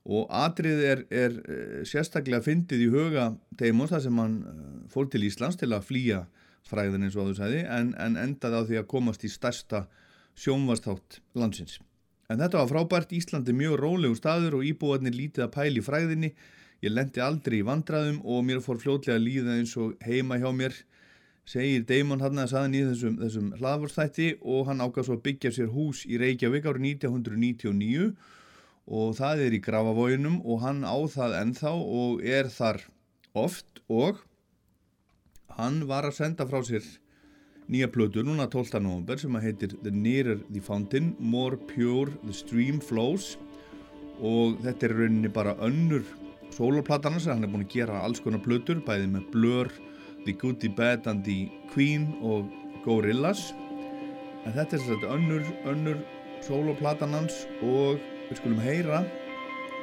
[0.05, 5.09] Og atrið er, er eh, sérstaklega fyndið í huga Damon þar sem hann eh, fór
[5.11, 6.25] til Íslands til að flýja
[6.69, 9.87] fræðin eins og þú sagði en, en endaði á því að komast í stærsta
[10.41, 11.79] sjónvastátt landsins.
[12.33, 16.31] En þetta var frábært, Íslandi mjög rólegu staður og íbúarnir lítið að pæli fræðinni.
[16.85, 20.51] Ég lendi aldrei í vandraðum og mér fór fljótlega að líða eins og heima hjá
[20.57, 20.77] mér
[21.49, 25.53] segir Damon hann að saðan í þessum, þessum hlaðvarstætti og hann ákast svo að byggja
[25.53, 28.11] sér hús í Reykjavík árið 1999
[28.85, 32.83] og það er í Grafavóinum og hann á það ennþá og er þar
[33.37, 34.25] oft og
[35.59, 36.85] hann var að senda frá sér
[37.69, 38.81] nýja plötu núna 12.
[38.81, 43.35] november sem að heitir The Nearer the Fountain More Pure the Stream Flows
[44.21, 46.05] og þetta er rauninni bara önnur
[46.55, 49.73] soloplatan hans, hann er búin að gera alls konar plötur bæði með blur
[50.25, 52.49] The Good, The Bad and The Queen og
[52.85, 53.53] Gorillaz.
[54.45, 56.01] En þetta er svona önnur, önnur
[56.45, 59.05] soloplatan hans og við skulum heyra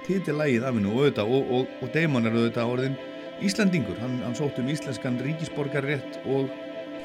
[0.06, 3.00] títillægið af hennu og, og, og, og Damon er auðvitað orðin
[3.42, 6.52] Íslandingur, hann, hann sótt um íslenskan ríkisborgarrétt og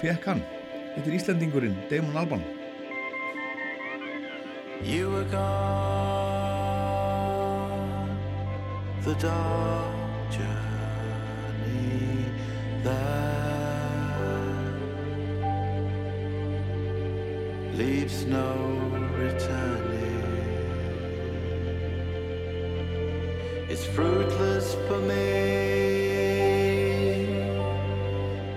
[0.02, 0.42] fekk hann.
[0.96, 2.44] Þetta er Íslandingurinn, Damon Alban
[4.84, 6.16] You were gone
[9.04, 10.65] The dark journey
[12.86, 14.46] that
[17.74, 18.50] leaves no
[19.18, 20.22] returning.
[23.68, 25.26] It's fruitless for me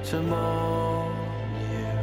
[0.10, 1.14] to mourn
[1.72, 1.94] you,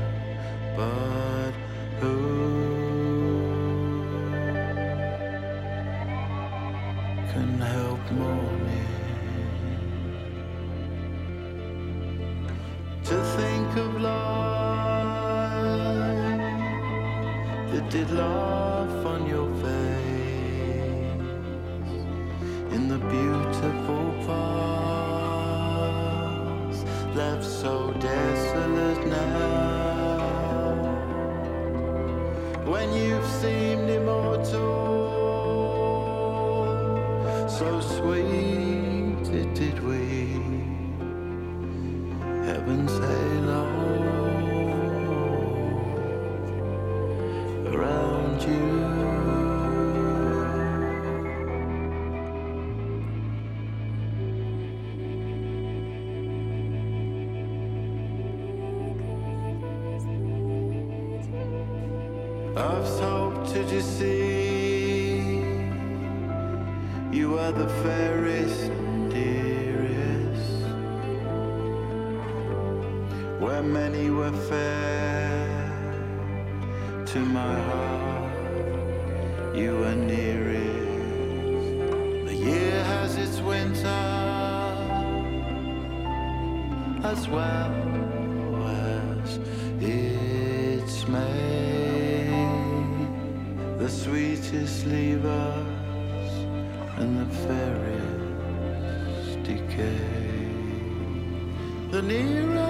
[96.98, 100.48] and the fairest decay.
[101.90, 102.65] The nearer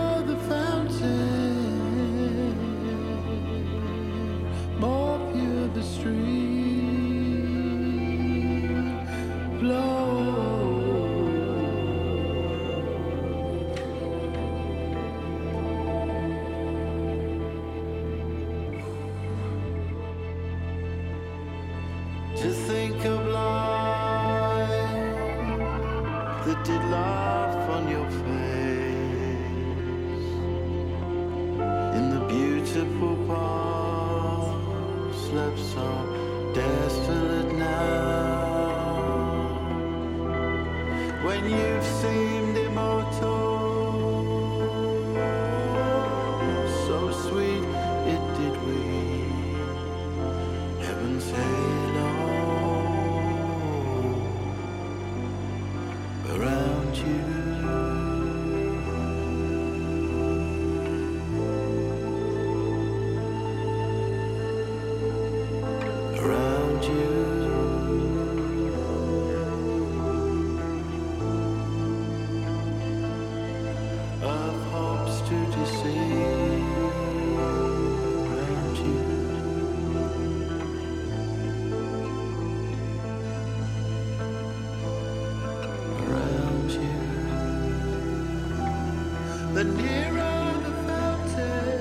[89.56, 91.80] The nearer the fountain,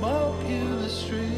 [0.00, 1.36] more pure the stream.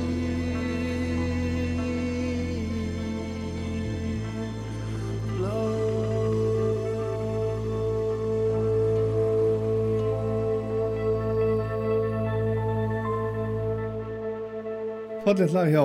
[15.25, 15.85] Fallið lag hjá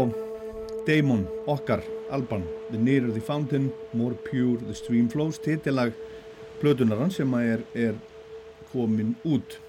[0.86, 1.82] Damon, okkar,
[2.12, 2.46] Alban.
[2.70, 5.94] The Nearer the Fountain, More Pure the Stream Flows, titillag
[6.66, 8.02] plötunarann sem að er, er
[8.72, 9.60] komin út.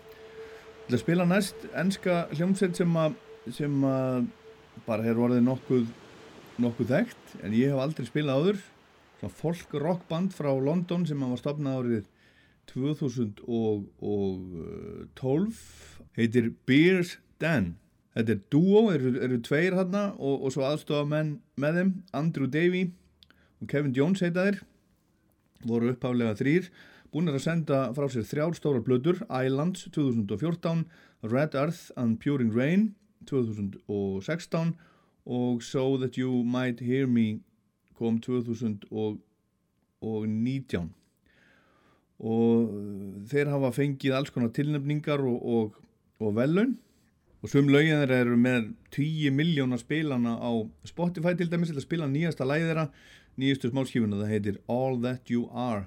[0.86, 3.20] Það að spila næst enska hljómsveit sem að
[3.53, 4.26] sem að
[4.86, 5.86] bara er orðið nokkuð
[6.62, 8.59] nokkuð þekkt, en ég hef aldrei spilað áður.
[9.20, 12.05] Svona folk rock band frá London sem var stopnað árið
[12.72, 15.57] 2012
[16.16, 17.11] heitir Beers
[17.42, 17.66] Den.
[18.16, 21.30] Þetta er duo, eru, eru tveir hérna og, og svo aðstofa menn
[21.61, 22.84] með þeim, Andrew Davey
[23.61, 24.59] og Kevin Jones heita þeir,
[25.67, 26.64] voru upphaflega þrýr,
[27.12, 30.85] búin að senda frá sér þrjár stóra blöður, Islands 2014,
[31.27, 32.95] Red Earth and Pouring Rain
[33.27, 34.77] 2016
[35.27, 37.41] og So That You Might Hear Me
[37.97, 40.91] kom 2019
[42.17, 42.71] og
[43.29, 45.75] þeir hafa fengið alls konar tilnefningar og, og,
[46.23, 46.79] og velun
[47.43, 48.62] og sum lögin þeirra eru með
[48.97, 50.51] 10 miljónar spilana á
[50.89, 52.73] Spotify til dæmis að spila nýjasta læði
[53.37, 55.87] nýjastu smálskífuna það heitir All That You Are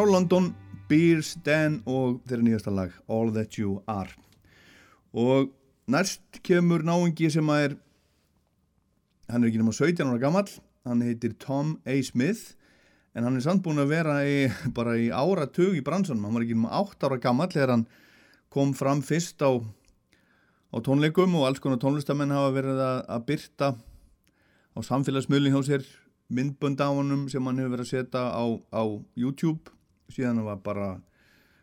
[0.00, 0.46] Frá London,
[0.88, 4.08] Beers, Dan og þeirra nýjasta lag All That You Are.
[5.12, 5.50] Og
[5.92, 7.74] næst kemur náungi sem að er
[9.28, 10.54] hann er ekki nema 17 ára gamall
[10.88, 11.98] hann heitir Tom A.
[12.00, 12.54] Smith
[13.12, 14.46] en hann er samt búin að vera í,
[14.78, 16.24] bara í áratug í bransanum.
[16.24, 17.84] Hann var ekki nema 8 ára gamall þegar hann
[18.48, 23.68] kom fram fyrst á, á tónleikum og alls konar tónlistamenn hafa verið að, að byrta
[23.76, 25.84] á samfélagsmiðlinn hjá sér
[26.32, 28.82] myndbönd á honum sem hann hefur verið að setja á, á
[29.12, 29.76] YouTube
[30.14, 30.90] síðan var bara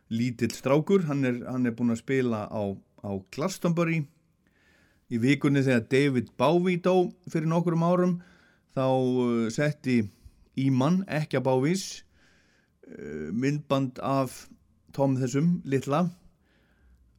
[0.10, 1.06] lítill strákur.
[1.08, 2.64] Hann er, hann er búin að spila á,
[3.04, 4.04] á Glastonbury.
[5.08, 8.18] Í vikunni þegar David Bowie dó fyrir nokkurum árum
[8.76, 10.02] þá uh, setti
[10.58, 11.86] Íman, ekki að Bowies
[12.90, 14.48] uh, myndband af
[14.96, 16.08] Tom þessum litla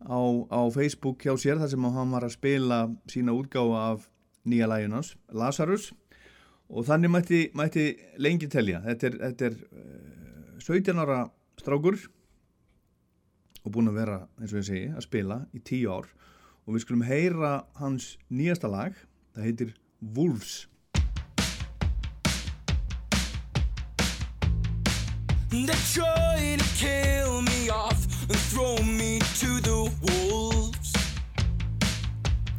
[0.02, 2.80] á, á Facebook hjá sér þar sem hann var að spila
[3.10, 4.09] sína útgáfa af
[4.48, 5.92] nýja læginans, Lazarus.
[6.68, 7.84] Og þannig mætti, mætti
[8.20, 8.82] lengi telja.
[8.84, 9.55] Þetta er, þetta er
[10.69, 11.97] 17 ára strákur
[13.65, 16.11] og búin að vera, eins og ég segi, að spila í 10 ár
[16.69, 18.99] og við skulum heyra hans nýjasta lag
[19.32, 19.70] það heitir
[20.05, 20.66] Wolves
[25.49, 30.93] They try to kill me off and throw me to the wolves.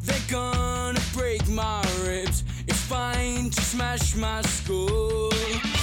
[0.01, 2.43] They're gonna break my ribs.
[2.67, 5.78] It's fine to smash my skull.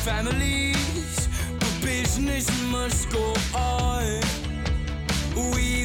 [0.00, 1.28] Families,
[1.58, 4.20] but business must go on.
[5.52, 5.79] We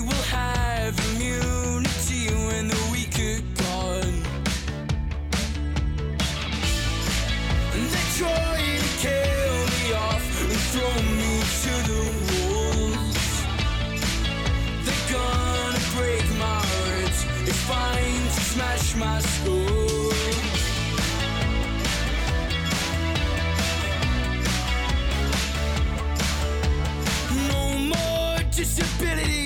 [28.77, 29.44] responsibility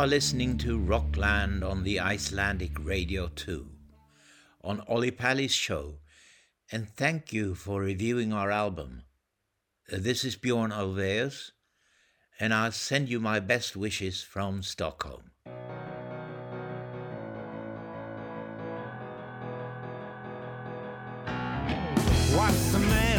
[0.00, 3.66] are listening to Rockland on the Icelandic Radio 2
[4.64, 5.96] on Olli Pali's show,
[6.72, 9.02] and thank you for reviewing our album.
[9.92, 11.50] Uh, this is Bjorn Olveus,
[12.38, 15.32] and I'll send you my best wishes from Stockholm.
[22.34, 23.09] What's the man?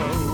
[0.00, 0.29] tomorrow.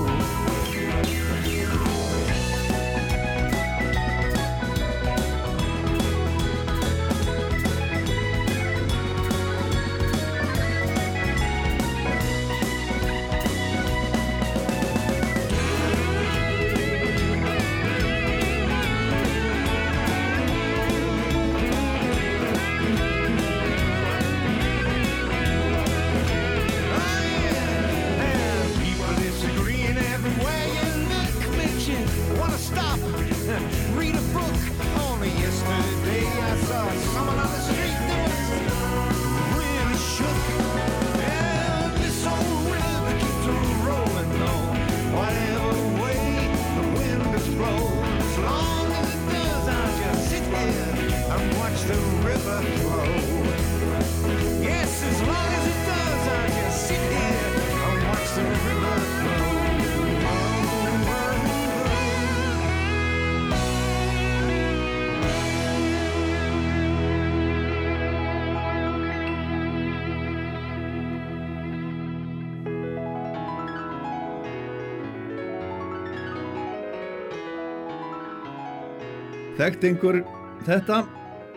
[79.67, 80.17] Þekkt einhver
[80.63, 80.97] þetta?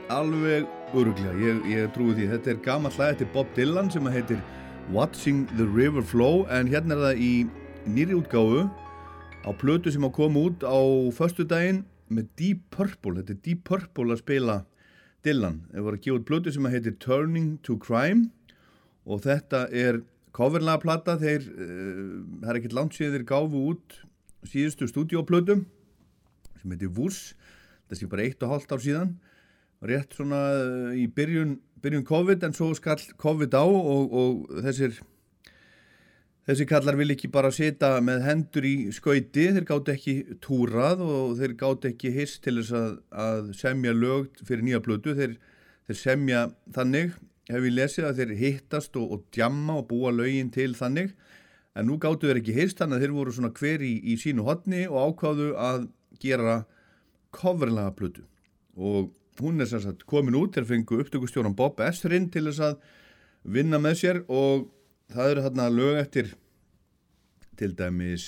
[0.09, 0.63] Alveg
[0.97, 2.23] öruglega, ég, ég trúi því.
[2.31, 4.39] Þetta er gaman hlæði til Bob Dylan sem heitir
[4.89, 7.33] Watching the River Flow en hérna er það í
[7.85, 8.63] nýri útgáfu
[9.45, 10.81] á plötu sem á kom út á
[11.13, 13.19] förstu daginn með Deep Purple.
[13.19, 14.55] Þetta er Deep Purple að spila
[15.21, 15.59] Dylan.
[15.69, 18.31] Það var að gefa út plötu sem heitir Turning to Crime
[19.05, 20.01] og þetta er
[20.33, 21.77] coverlega platta þeir eh,
[22.41, 24.01] það uh, er ekkert langt síðan þeir gáfu út
[24.49, 25.59] síðustu stúdioplötu
[26.57, 27.27] sem heitir Vurs
[27.97, 29.15] Sé bara eitt og hálft ár síðan.
[29.85, 34.99] Rétt svona uh, í byrjun, byrjun COVID en svo skall COVID á og, og þessir
[36.49, 41.35] Þessi kallar vil ekki bara sita með hendur í skauti, þeir gátt ekki túrað og
[41.37, 45.13] þeir gátt ekki hist til þess að, að semja lög fyrir nýja blödu.
[45.13, 45.35] Þeir,
[45.85, 46.39] þeir semja
[46.73, 47.13] þannig,
[47.51, 51.13] hef ég lesið að þeir hittast og, og djamma og búa lögin til þannig.
[51.77, 54.49] En nú gáttu þeir ekki hist þannig að þeir voru svona hver í, í sínu
[54.49, 55.85] hotni og ákváðu að
[56.23, 56.63] gera
[57.35, 58.25] coverlaga blödu.
[58.77, 62.79] Og hún er sérsagt komin út, þeir fengu upptökustjóran Bob Esrin til þess að
[63.43, 64.67] vinna með sér og
[65.13, 66.33] það eru þarna lög eftir
[67.59, 68.25] til dæmis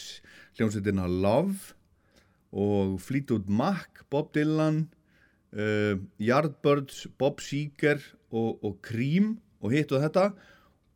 [0.58, 1.76] hljómsveitina Love
[2.52, 4.86] og Fleetwood Mac, Bob Dylan
[5.56, 8.02] uh, Yardbirds, Bob Seger
[8.32, 10.32] og, og Cream og hitt og þetta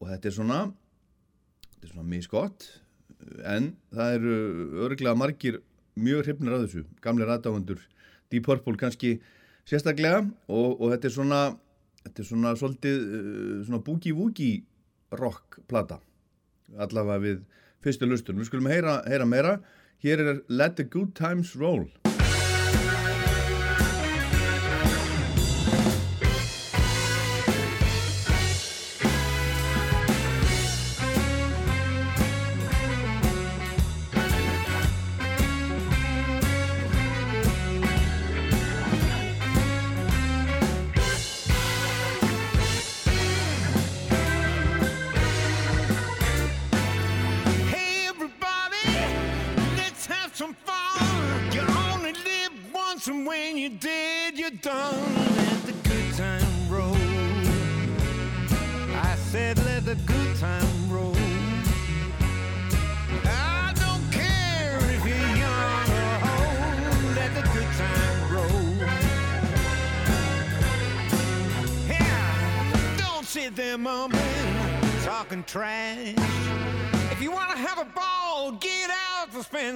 [0.02, 0.60] og þetta er svona
[1.76, 2.68] þetta er svona misgott
[3.48, 4.36] en það eru
[4.86, 5.62] örglega margir
[5.96, 7.80] mjög hrifnir af þessu gamli rættáfundur
[8.36, 9.16] Deep Purple kannski
[9.66, 11.42] sérstaklega og, og þetta er svona
[12.06, 14.64] þetta er svona svolítið uh, svona boogie-woogie
[15.16, 16.02] rockplata
[16.78, 17.44] allavega við
[17.86, 19.60] fyrstu lustur við skulum heyra, heyra meira.
[20.02, 21.88] Hér er Let the Good Times Roll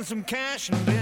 [0.10, 0.98] some cash and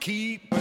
[0.00, 0.57] keep.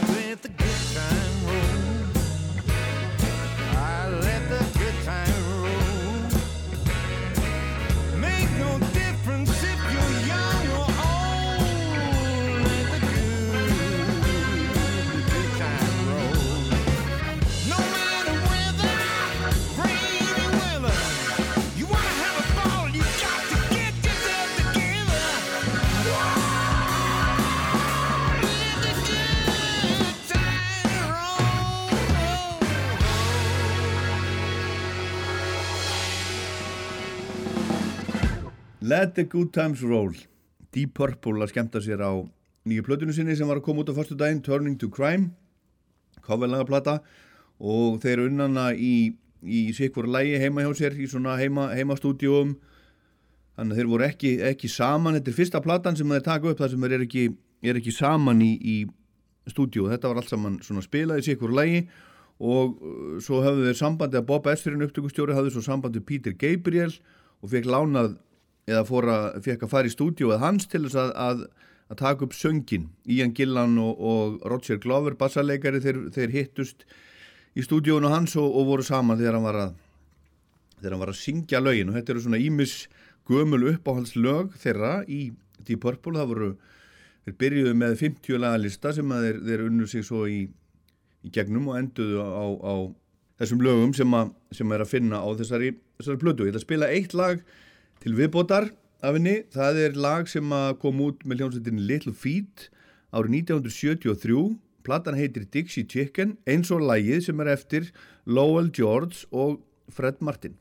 [38.98, 40.14] Let the good times roll.
[40.74, 42.18] Deep Purple að skemmta sér á
[42.66, 45.36] nýju plötunu sinni sem var að koma út á förstu daginn Turning to Crime
[46.26, 46.96] coverlagaplata.
[47.62, 49.14] Og þeir unnana í,
[49.46, 52.56] í sikkur lægi heima hjá sér í svona heima, heimastúdíum
[53.54, 55.20] þannig að þeir voru ekki, ekki saman.
[55.20, 57.26] Þetta er fyrsta platan sem þeir taka upp þar sem þeir eru ekki,
[57.70, 58.78] er ekki saman í, í
[59.52, 61.86] stúdíu þetta var allt saman svona spilað í sikkur lægi
[62.42, 66.96] og uh, svo höfðu þeir sambandi að Bob Esferin upptökustjóri hafði svo sambandi Peter Gabriel
[67.44, 68.18] og fekk lánað
[68.68, 71.44] eða fór að, fekk að fara í stúdíu eða hans til þess að, að,
[71.88, 76.88] að taka upp söngin Ian Gillan og, og Roger Glover bassarleikari þeir, þeir hittust
[77.58, 79.76] í stúdíun hans og, og voru saman þegar hann var að
[80.78, 81.92] þegar hann var að syngja lögin.
[81.92, 82.76] Og þetta eru svona ímis
[83.28, 85.22] gömul uppáhaldslög þeirra í
[85.66, 86.18] Deep Purple.
[86.20, 86.52] Það voru,
[87.26, 90.40] þeir byrjuðu með 50 lagalista sem að þeir, þeir unnu sig svo í,
[91.26, 92.76] í gegnum og enduðu á, á
[93.42, 96.46] þessum lögum sem, að, sem er að finna á þessari, þessari plötu.
[96.48, 97.42] Ég ætla að spila eitt lag
[98.08, 98.70] til viðbótar
[99.04, 99.42] af henni.
[99.52, 102.70] Það er lag sem kom út með hljómsveitinni Little Feet
[103.12, 104.56] árið 1973.
[104.88, 107.92] Platan heitir Dixie Chicken eins og lagið sem er eftir
[108.24, 109.60] Lowell George og
[109.92, 110.56] Fred Martin.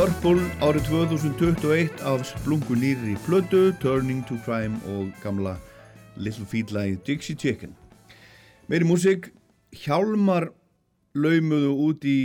[0.00, 5.58] Purple árið 2021 af splungu nýri plödu Turning to Crime og gamla
[6.16, 7.74] Little Feet lagið Dixie Chicken.
[8.64, 9.28] Meiri músík
[9.76, 10.54] Hjálmar
[11.12, 12.16] laumuðu út í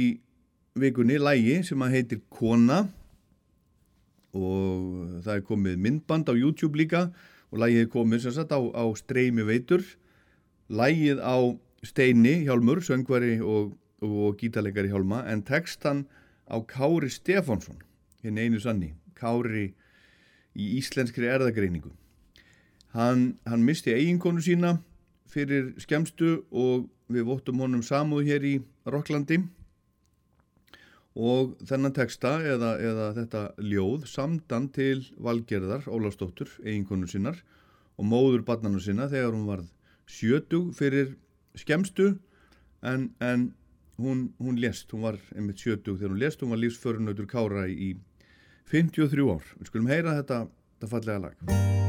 [0.80, 2.86] vikunni lægi sem að heitir Kona
[4.32, 7.10] og það er komið myndband á YouTube líka
[7.52, 9.84] og lægið er komið sem sagt á, á streymi veitur
[10.72, 11.36] lægið á
[11.84, 16.08] Steini Hjálmur, söngvari og, og gítarleikari Hjálma en textan
[16.50, 17.82] á Kári Stefánsson
[18.24, 19.74] hinn einu sanni, Kári
[20.56, 21.92] í íslenskri erðagreiningu
[22.96, 24.78] hann, hann misti eiginkonu sína
[25.32, 28.56] fyrir skemstu og við vottum honum samúð hér í
[28.90, 29.42] Rokklandi.
[31.16, 37.40] Og þennan texta eða, eða þetta ljóð samdan til Valgerðar Ólafsdóttur, eiginkonu sinnar
[37.96, 39.70] og móður barnanu sinna þegar hún varð
[40.12, 41.14] sjötug fyrir
[41.56, 42.18] skemstu
[42.84, 43.54] en, en
[43.98, 47.96] hún, hún lést, hún var einmitt sjötug þegar hún lést, hún var lífsförunautur Kára í
[48.72, 49.50] 53 ár.
[49.60, 50.46] Við skulum heyra þetta,
[50.76, 51.85] þetta fallega lag.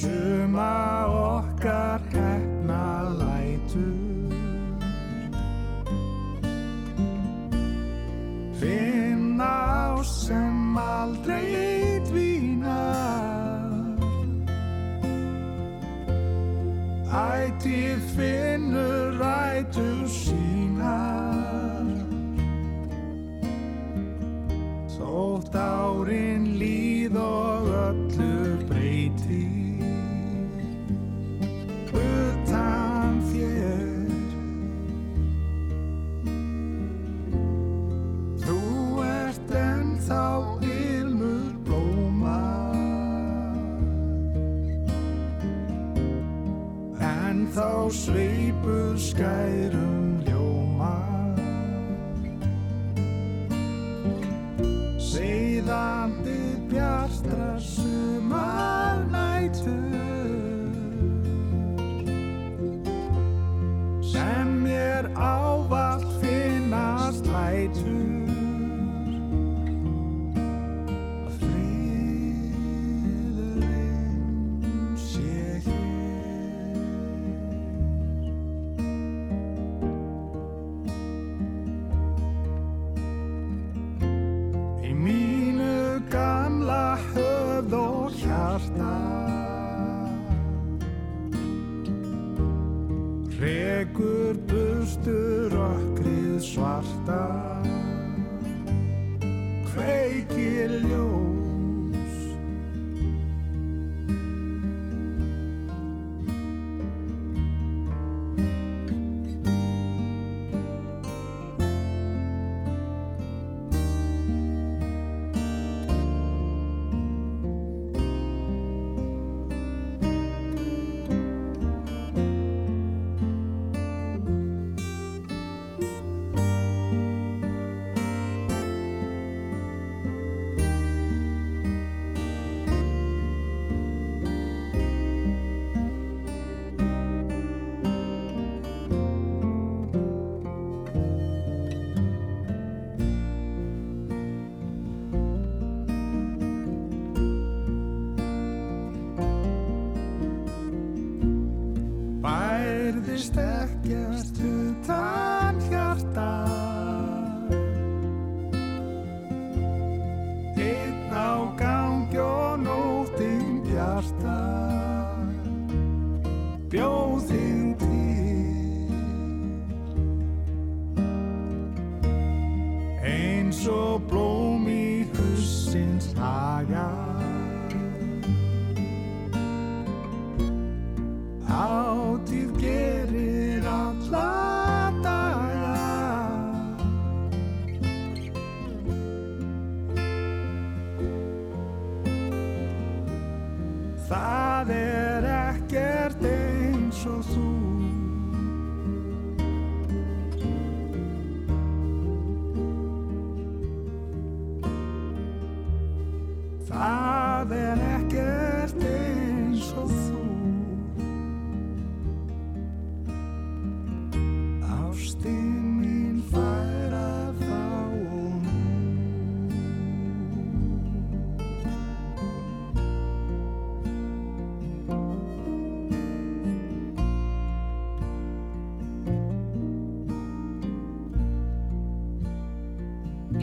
[0.00, 0.37] Je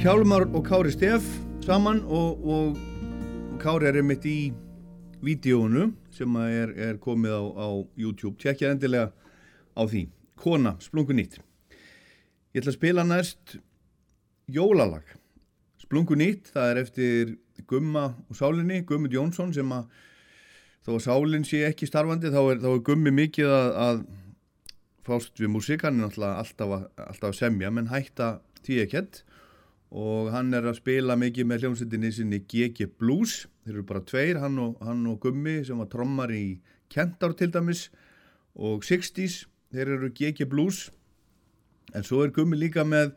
[0.06, 1.26] Hjálmar og Kári Steff
[1.66, 2.76] saman og, og,
[3.50, 4.52] og Kári er einmitt í
[5.26, 7.68] vídjónu sem er, er komið á, á
[7.98, 8.36] YouTube.
[8.38, 9.10] Tjekkja endilega
[9.74, 10.04] á því.
[10.38, 11.40] Kona, splungu nýtt.
[12.54, 13.58] Ég ætla að spila næst
[14.46, 15.10] jólalag.
[15.82, 19.90] Splungu nýtt, það er eftir Gumma og Sálinni, Gummut Jónsson sem að
[20.86, 24.06] þó að Sálinn sé ekki starfandi þá er, þá er Gummi mikið að, að
[25.10, 29.26] fást við náttúrulega alltaf alltaf að semja menn hætta því ekkert
[29.96, 33.46] og hann er að spila mikið með hljómsveitinni sinni GG Blues.
[33.64, 36.60] Þeir eru bara tveir, hann og, hann og Gummi sem var trommar í
[36.92, 37.88] Kentár til dæmis.
[38.56, 40.90] Og 60s þeir eru GG Blues.
[41.96, 43.16] En svo er Gummi líka með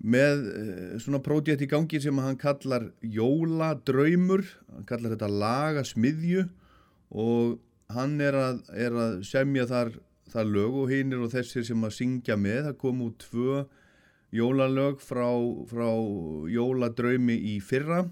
[0.00, 6.46] með eh, svona pródjekt í gangi sem hann kallar Jóladraumur hann kallar þetta Laga smiðju
[7.12, 7.58] og
[7.92, 9.92] hann er að, er að semja þar,
[10.32, 12.70] þar lög og hinn er og þessir sem að syngja með.
[12.70, 13.64] Það kom út tvö
[14.34, 15.28] jólalög frá,
[15.70, 15.88] frá
[16.50, 18.04] jóladraumi í fyrra.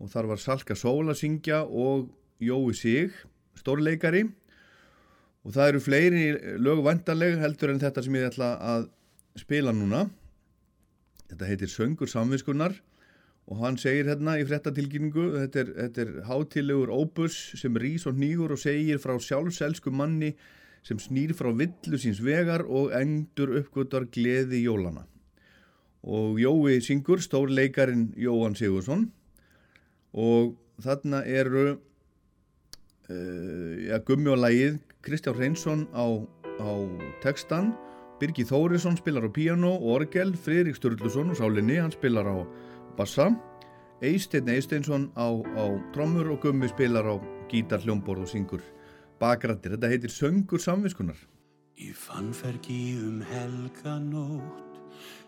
[0.00, 2.08] Og þar var Salka Sól að syngja og
[2.40, 3.16] Jói Sig,
[3.60, 4.24] stórleikari.
[5.44, 6.24] Og það eru fleiri
[6.60, 8.86] lög vandarleg heldur en þetta sem ég ætla að
[9.40, 10.06] spila núna.
[11.30, 12.74] Þetta heitir Söngur samviskunar
[13.50, 18.18] og hann segir hérna í frettatilkynningu þetta er, þetta er hátilegur óbus sem rís og
[18.18, 20.34] nýgur og segir frá sjálfselsku manni
[20.86, 25.06] sem snýr frá villu síns vegar og endur uppgötar gleði jólana
[26.02, 29.10] og Jói syngur, stórleikarin Jóhann Sigursson
[30.16, 31.66] og þarna eru
[33.10, 36.06] uh, ja, gummi og lægið Kristján Reynsson á,
[36.60, 36.70] á
[37.22, 37.74] textan
[38.20, 42.36] Birgi Þórisson spilar á piano og orgel Friðrik Sturluson og Sálinni, hann spilar á
[42.96, 43.30] bassa
[44.00, 47.16] Eisteinn Eisteinsson á, á trommur og gummi spilar á
[47.52, 48.64] gítar, hljómborð og syngur
[49.20, 51.20] bakrættir, þetta heitir Söngur samviskunar
[51.80, 54.69] Í fannfergi um helganótt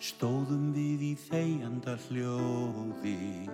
[0.02, 3.48] stóðum við í þegjanda hljóði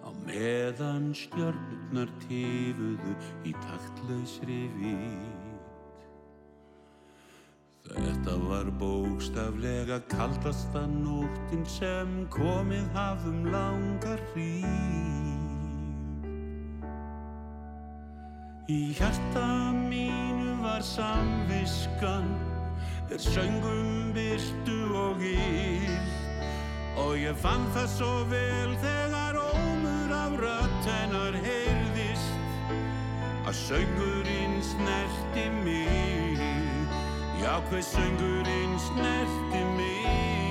[0.00, 3.14] á meðan stjörnurnar tifuðu
[3.44, 5.40] í taktlausri vít.
[7.90, 15.30] Þetta var bókstaflega kaldasta nóttin sem komið hafum langar hríð.
[18.70, 22.49] Í hjarta mínu var samviskan
[23.10, 25.96] er söngum byrtu og íl.
[26.96, 32.30] Og ég fann það svo vel þegar ómur af rödd hennar heyrðist.
[33.48, 36.38] Að söngurinn snerti mig.
[37.42, 40.49] Já hver söngurinn snerti mig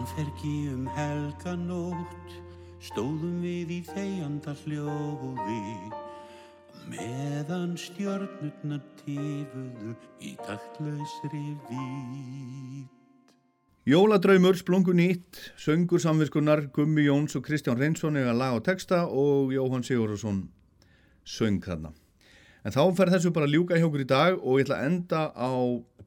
[0.00, 2.30] fannfergi um helganótt
[2.80, 5.64] stóðum við í þegjanda hljóði
[6.88, 9.92] meðan stjörnurnar tifuðu
[10.24, 12.88] í taktlausri vít.
[13.84, 19.52] Jóladraumur, Splungu nýtt, söngur samviskunar, Gummi Jóns og Kristján Reynsson eiga lag og texta og
[19.52, 20.46] Jóhann Sigurðarsson
[21.28, 21.92] söng þarna.
[22.64, 25.26] En þá fer þessu bara ljúka hjá okkur í dag og ég ætla að enda
[25.36, 25.52] á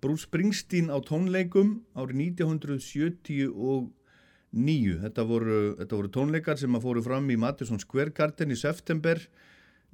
[0.03, 4.99] Bruce Springsteen á tónleikum árið 1979.
[4.99, 9.15] Þetta voru, þetta voru tónleikar sem að fóru fram í Madison Square Garden í september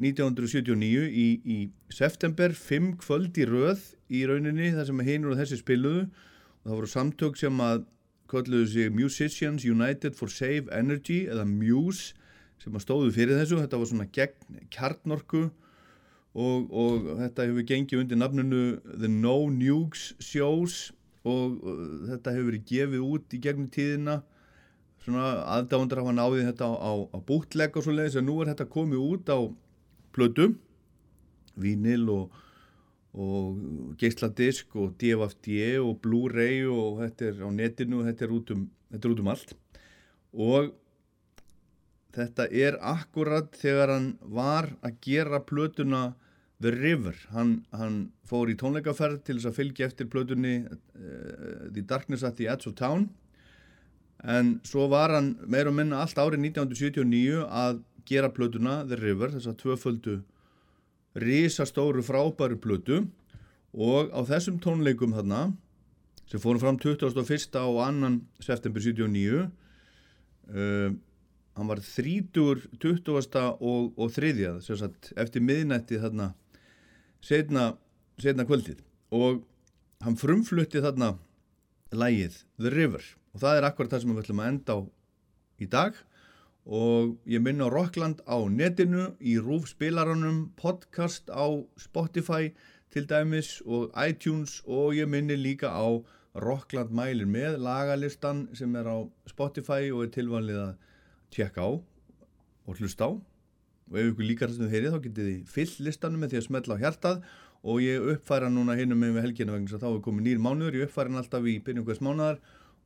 [0.01, 1.05] 1979.
[1.13, 6.09] Í, í september, fimm kvöld í röð í rauninni þar sem hinur og þessi spiluðu
[6.09, 7.85] og það voru samtök sem að
[8.29, 12.17] kölluðu sig Musicians United for Save Energy eða Muse
[12.59, 13.61] sem að stóðu fyrir þessu.
[13.61, 15.53] Þetta var svona gegn kjarnorku
[16.37, 20.91] og, og þetta hefur gengið undir nafnunu The No Nukes Shows
[21.25, 21.79] og, og
[22.09, 24.19] þetta hefur verið gefið út í gegnum tíðina.
[25.03, 28.51] Svona aðdándar hafa náðið þetta á, á, á bútlegg og svo leiðis að nú er
[28.51, 29.39] þetta komið út á
[30.15, 30.51] plötu
[31.59, 32.35] vínil og,
[33.15, 38.53] og geisladisk og DFFD og Blu-ray og þetta er á netinu og þetta er út
[38.55, 39.55] um, þetta er út um allt.
[40.29, 40.71] Og
[42.15, 46.03] þetta er akkurat þegar hann var að gera plötuna
[46.59, 51.85] The River hann, hann fór í tónleikaferð til þess að fylgja eftir plötunni uh, The
[51.87, 53.07] Darkness at the Edge of Town
[54.19, 57.79] en svo var hann meir og minna allt árið 1979 að
[58.09, 60.17] gera plötuna The River þess að tvöföldu
[61.19, 63.05] risastóru frábæru plötu
[63.71, 65.53] og á þessum tónleikum þarna
[66.29, 67.07] sem fórum fram 21.
[67.07, 68.11] og 2.
[68.43, 70.91] september 79 uh,
[71.59, 73.15] hann var 30, 20.
[73.59, 74.35] og, og 3.
[74.63, 76.33] Sagt, eftir miðnætti þarna
[77.25, 77.73] setna,
[78.21, 78.83] setna kvöldið.
[79.15, 79.43] Og
[80.03, 81.15] hann frumflutti þarna
[81.91, 83.03] lægið The River.
[83.33, 84.79] Og það er akkurat það sem við ætlum að enda á
[85.59, 85.99] í dag.
[86.69, 91.47] Og ég minna á Rockland á netinu í Rúf spilaranum podcast á
[91.79, 92.53] Spotify
[92.93, 94.59] til dæmis og iTunes.
[94.65, 95.87] Og ég minni líka á
[96.39, 98.97] Rockland mælir með lagalistan sem er á
[99.27, 100.75] Spotify og er tilvanlið að
[101.33, 101.71] tjekka á
[102.69, 103.11] og hlusta á
[103.89, 106.47] og ef ykkur líkar að þið heyrið þá getið þið fyll listanum með því að
[106.47, 107.21] smetla á hjartað
[107.59, 110.77] og ég uppfæra núna hinnum með helginu vegna þess að þá er komið nýr mánuður,
[110.79, 112.39] ég uppfæra hann alltaf í byrjum hvers mánuðar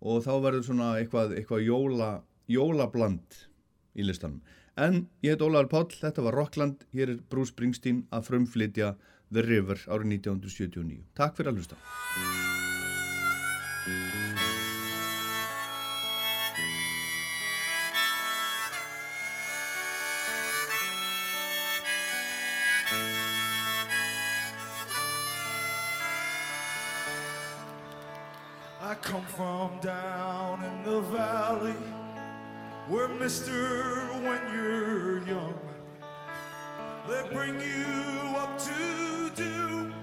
[0.04, 2.10] og þá verður svona eitthvað, eitthvað jóla,
[2.52, 3.40] jólabland
[3.94, 4.42] í listanum.
[4.74, 8.96] En ég heit Ólaður Páll, þetta var Rockland, hér er Bruce Springsteen að frumflytja
[9.30, 11.04] The River árið 1979.
[11.18, 11.78] Takk fyrir að hlusta.
[33.24, 33.94] Mister
[34.28, 35.58] when you're young
[37.08, 39.94] they bring you up to do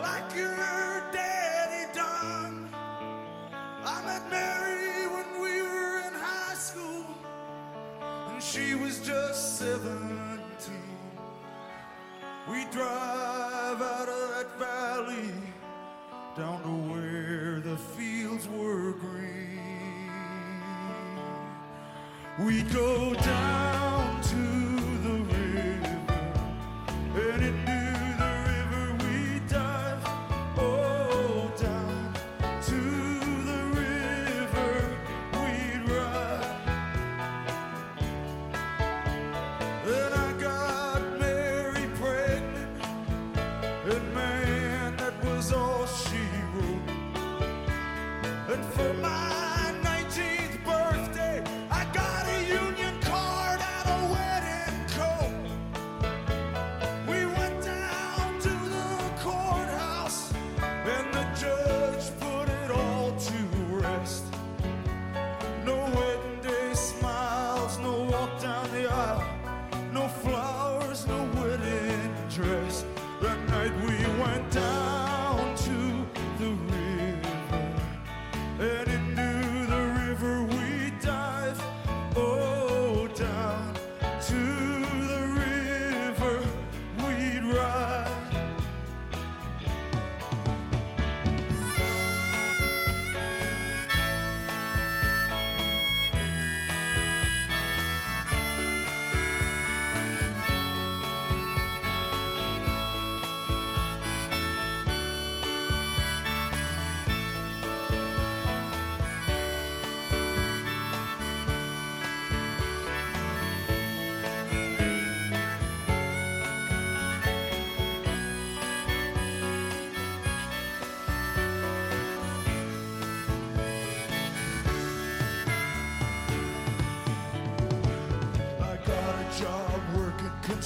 [0.00, 0.56] like your
[1.12, 2.70] daddy done
[3.84, 7.04] I met Mary when we were in high school
[8.30, 10.40] and she was just 17
[12.48, 15.34] we drive out of that valley
[16.34, 19.43] down to where the fields were green.
[22.36, 23.83] We go down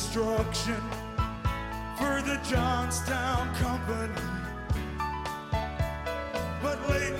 [0.08, 0.80] destruction
[1.98, 4.14] for the Johnstown Company.
[6.62, 7.17] But lately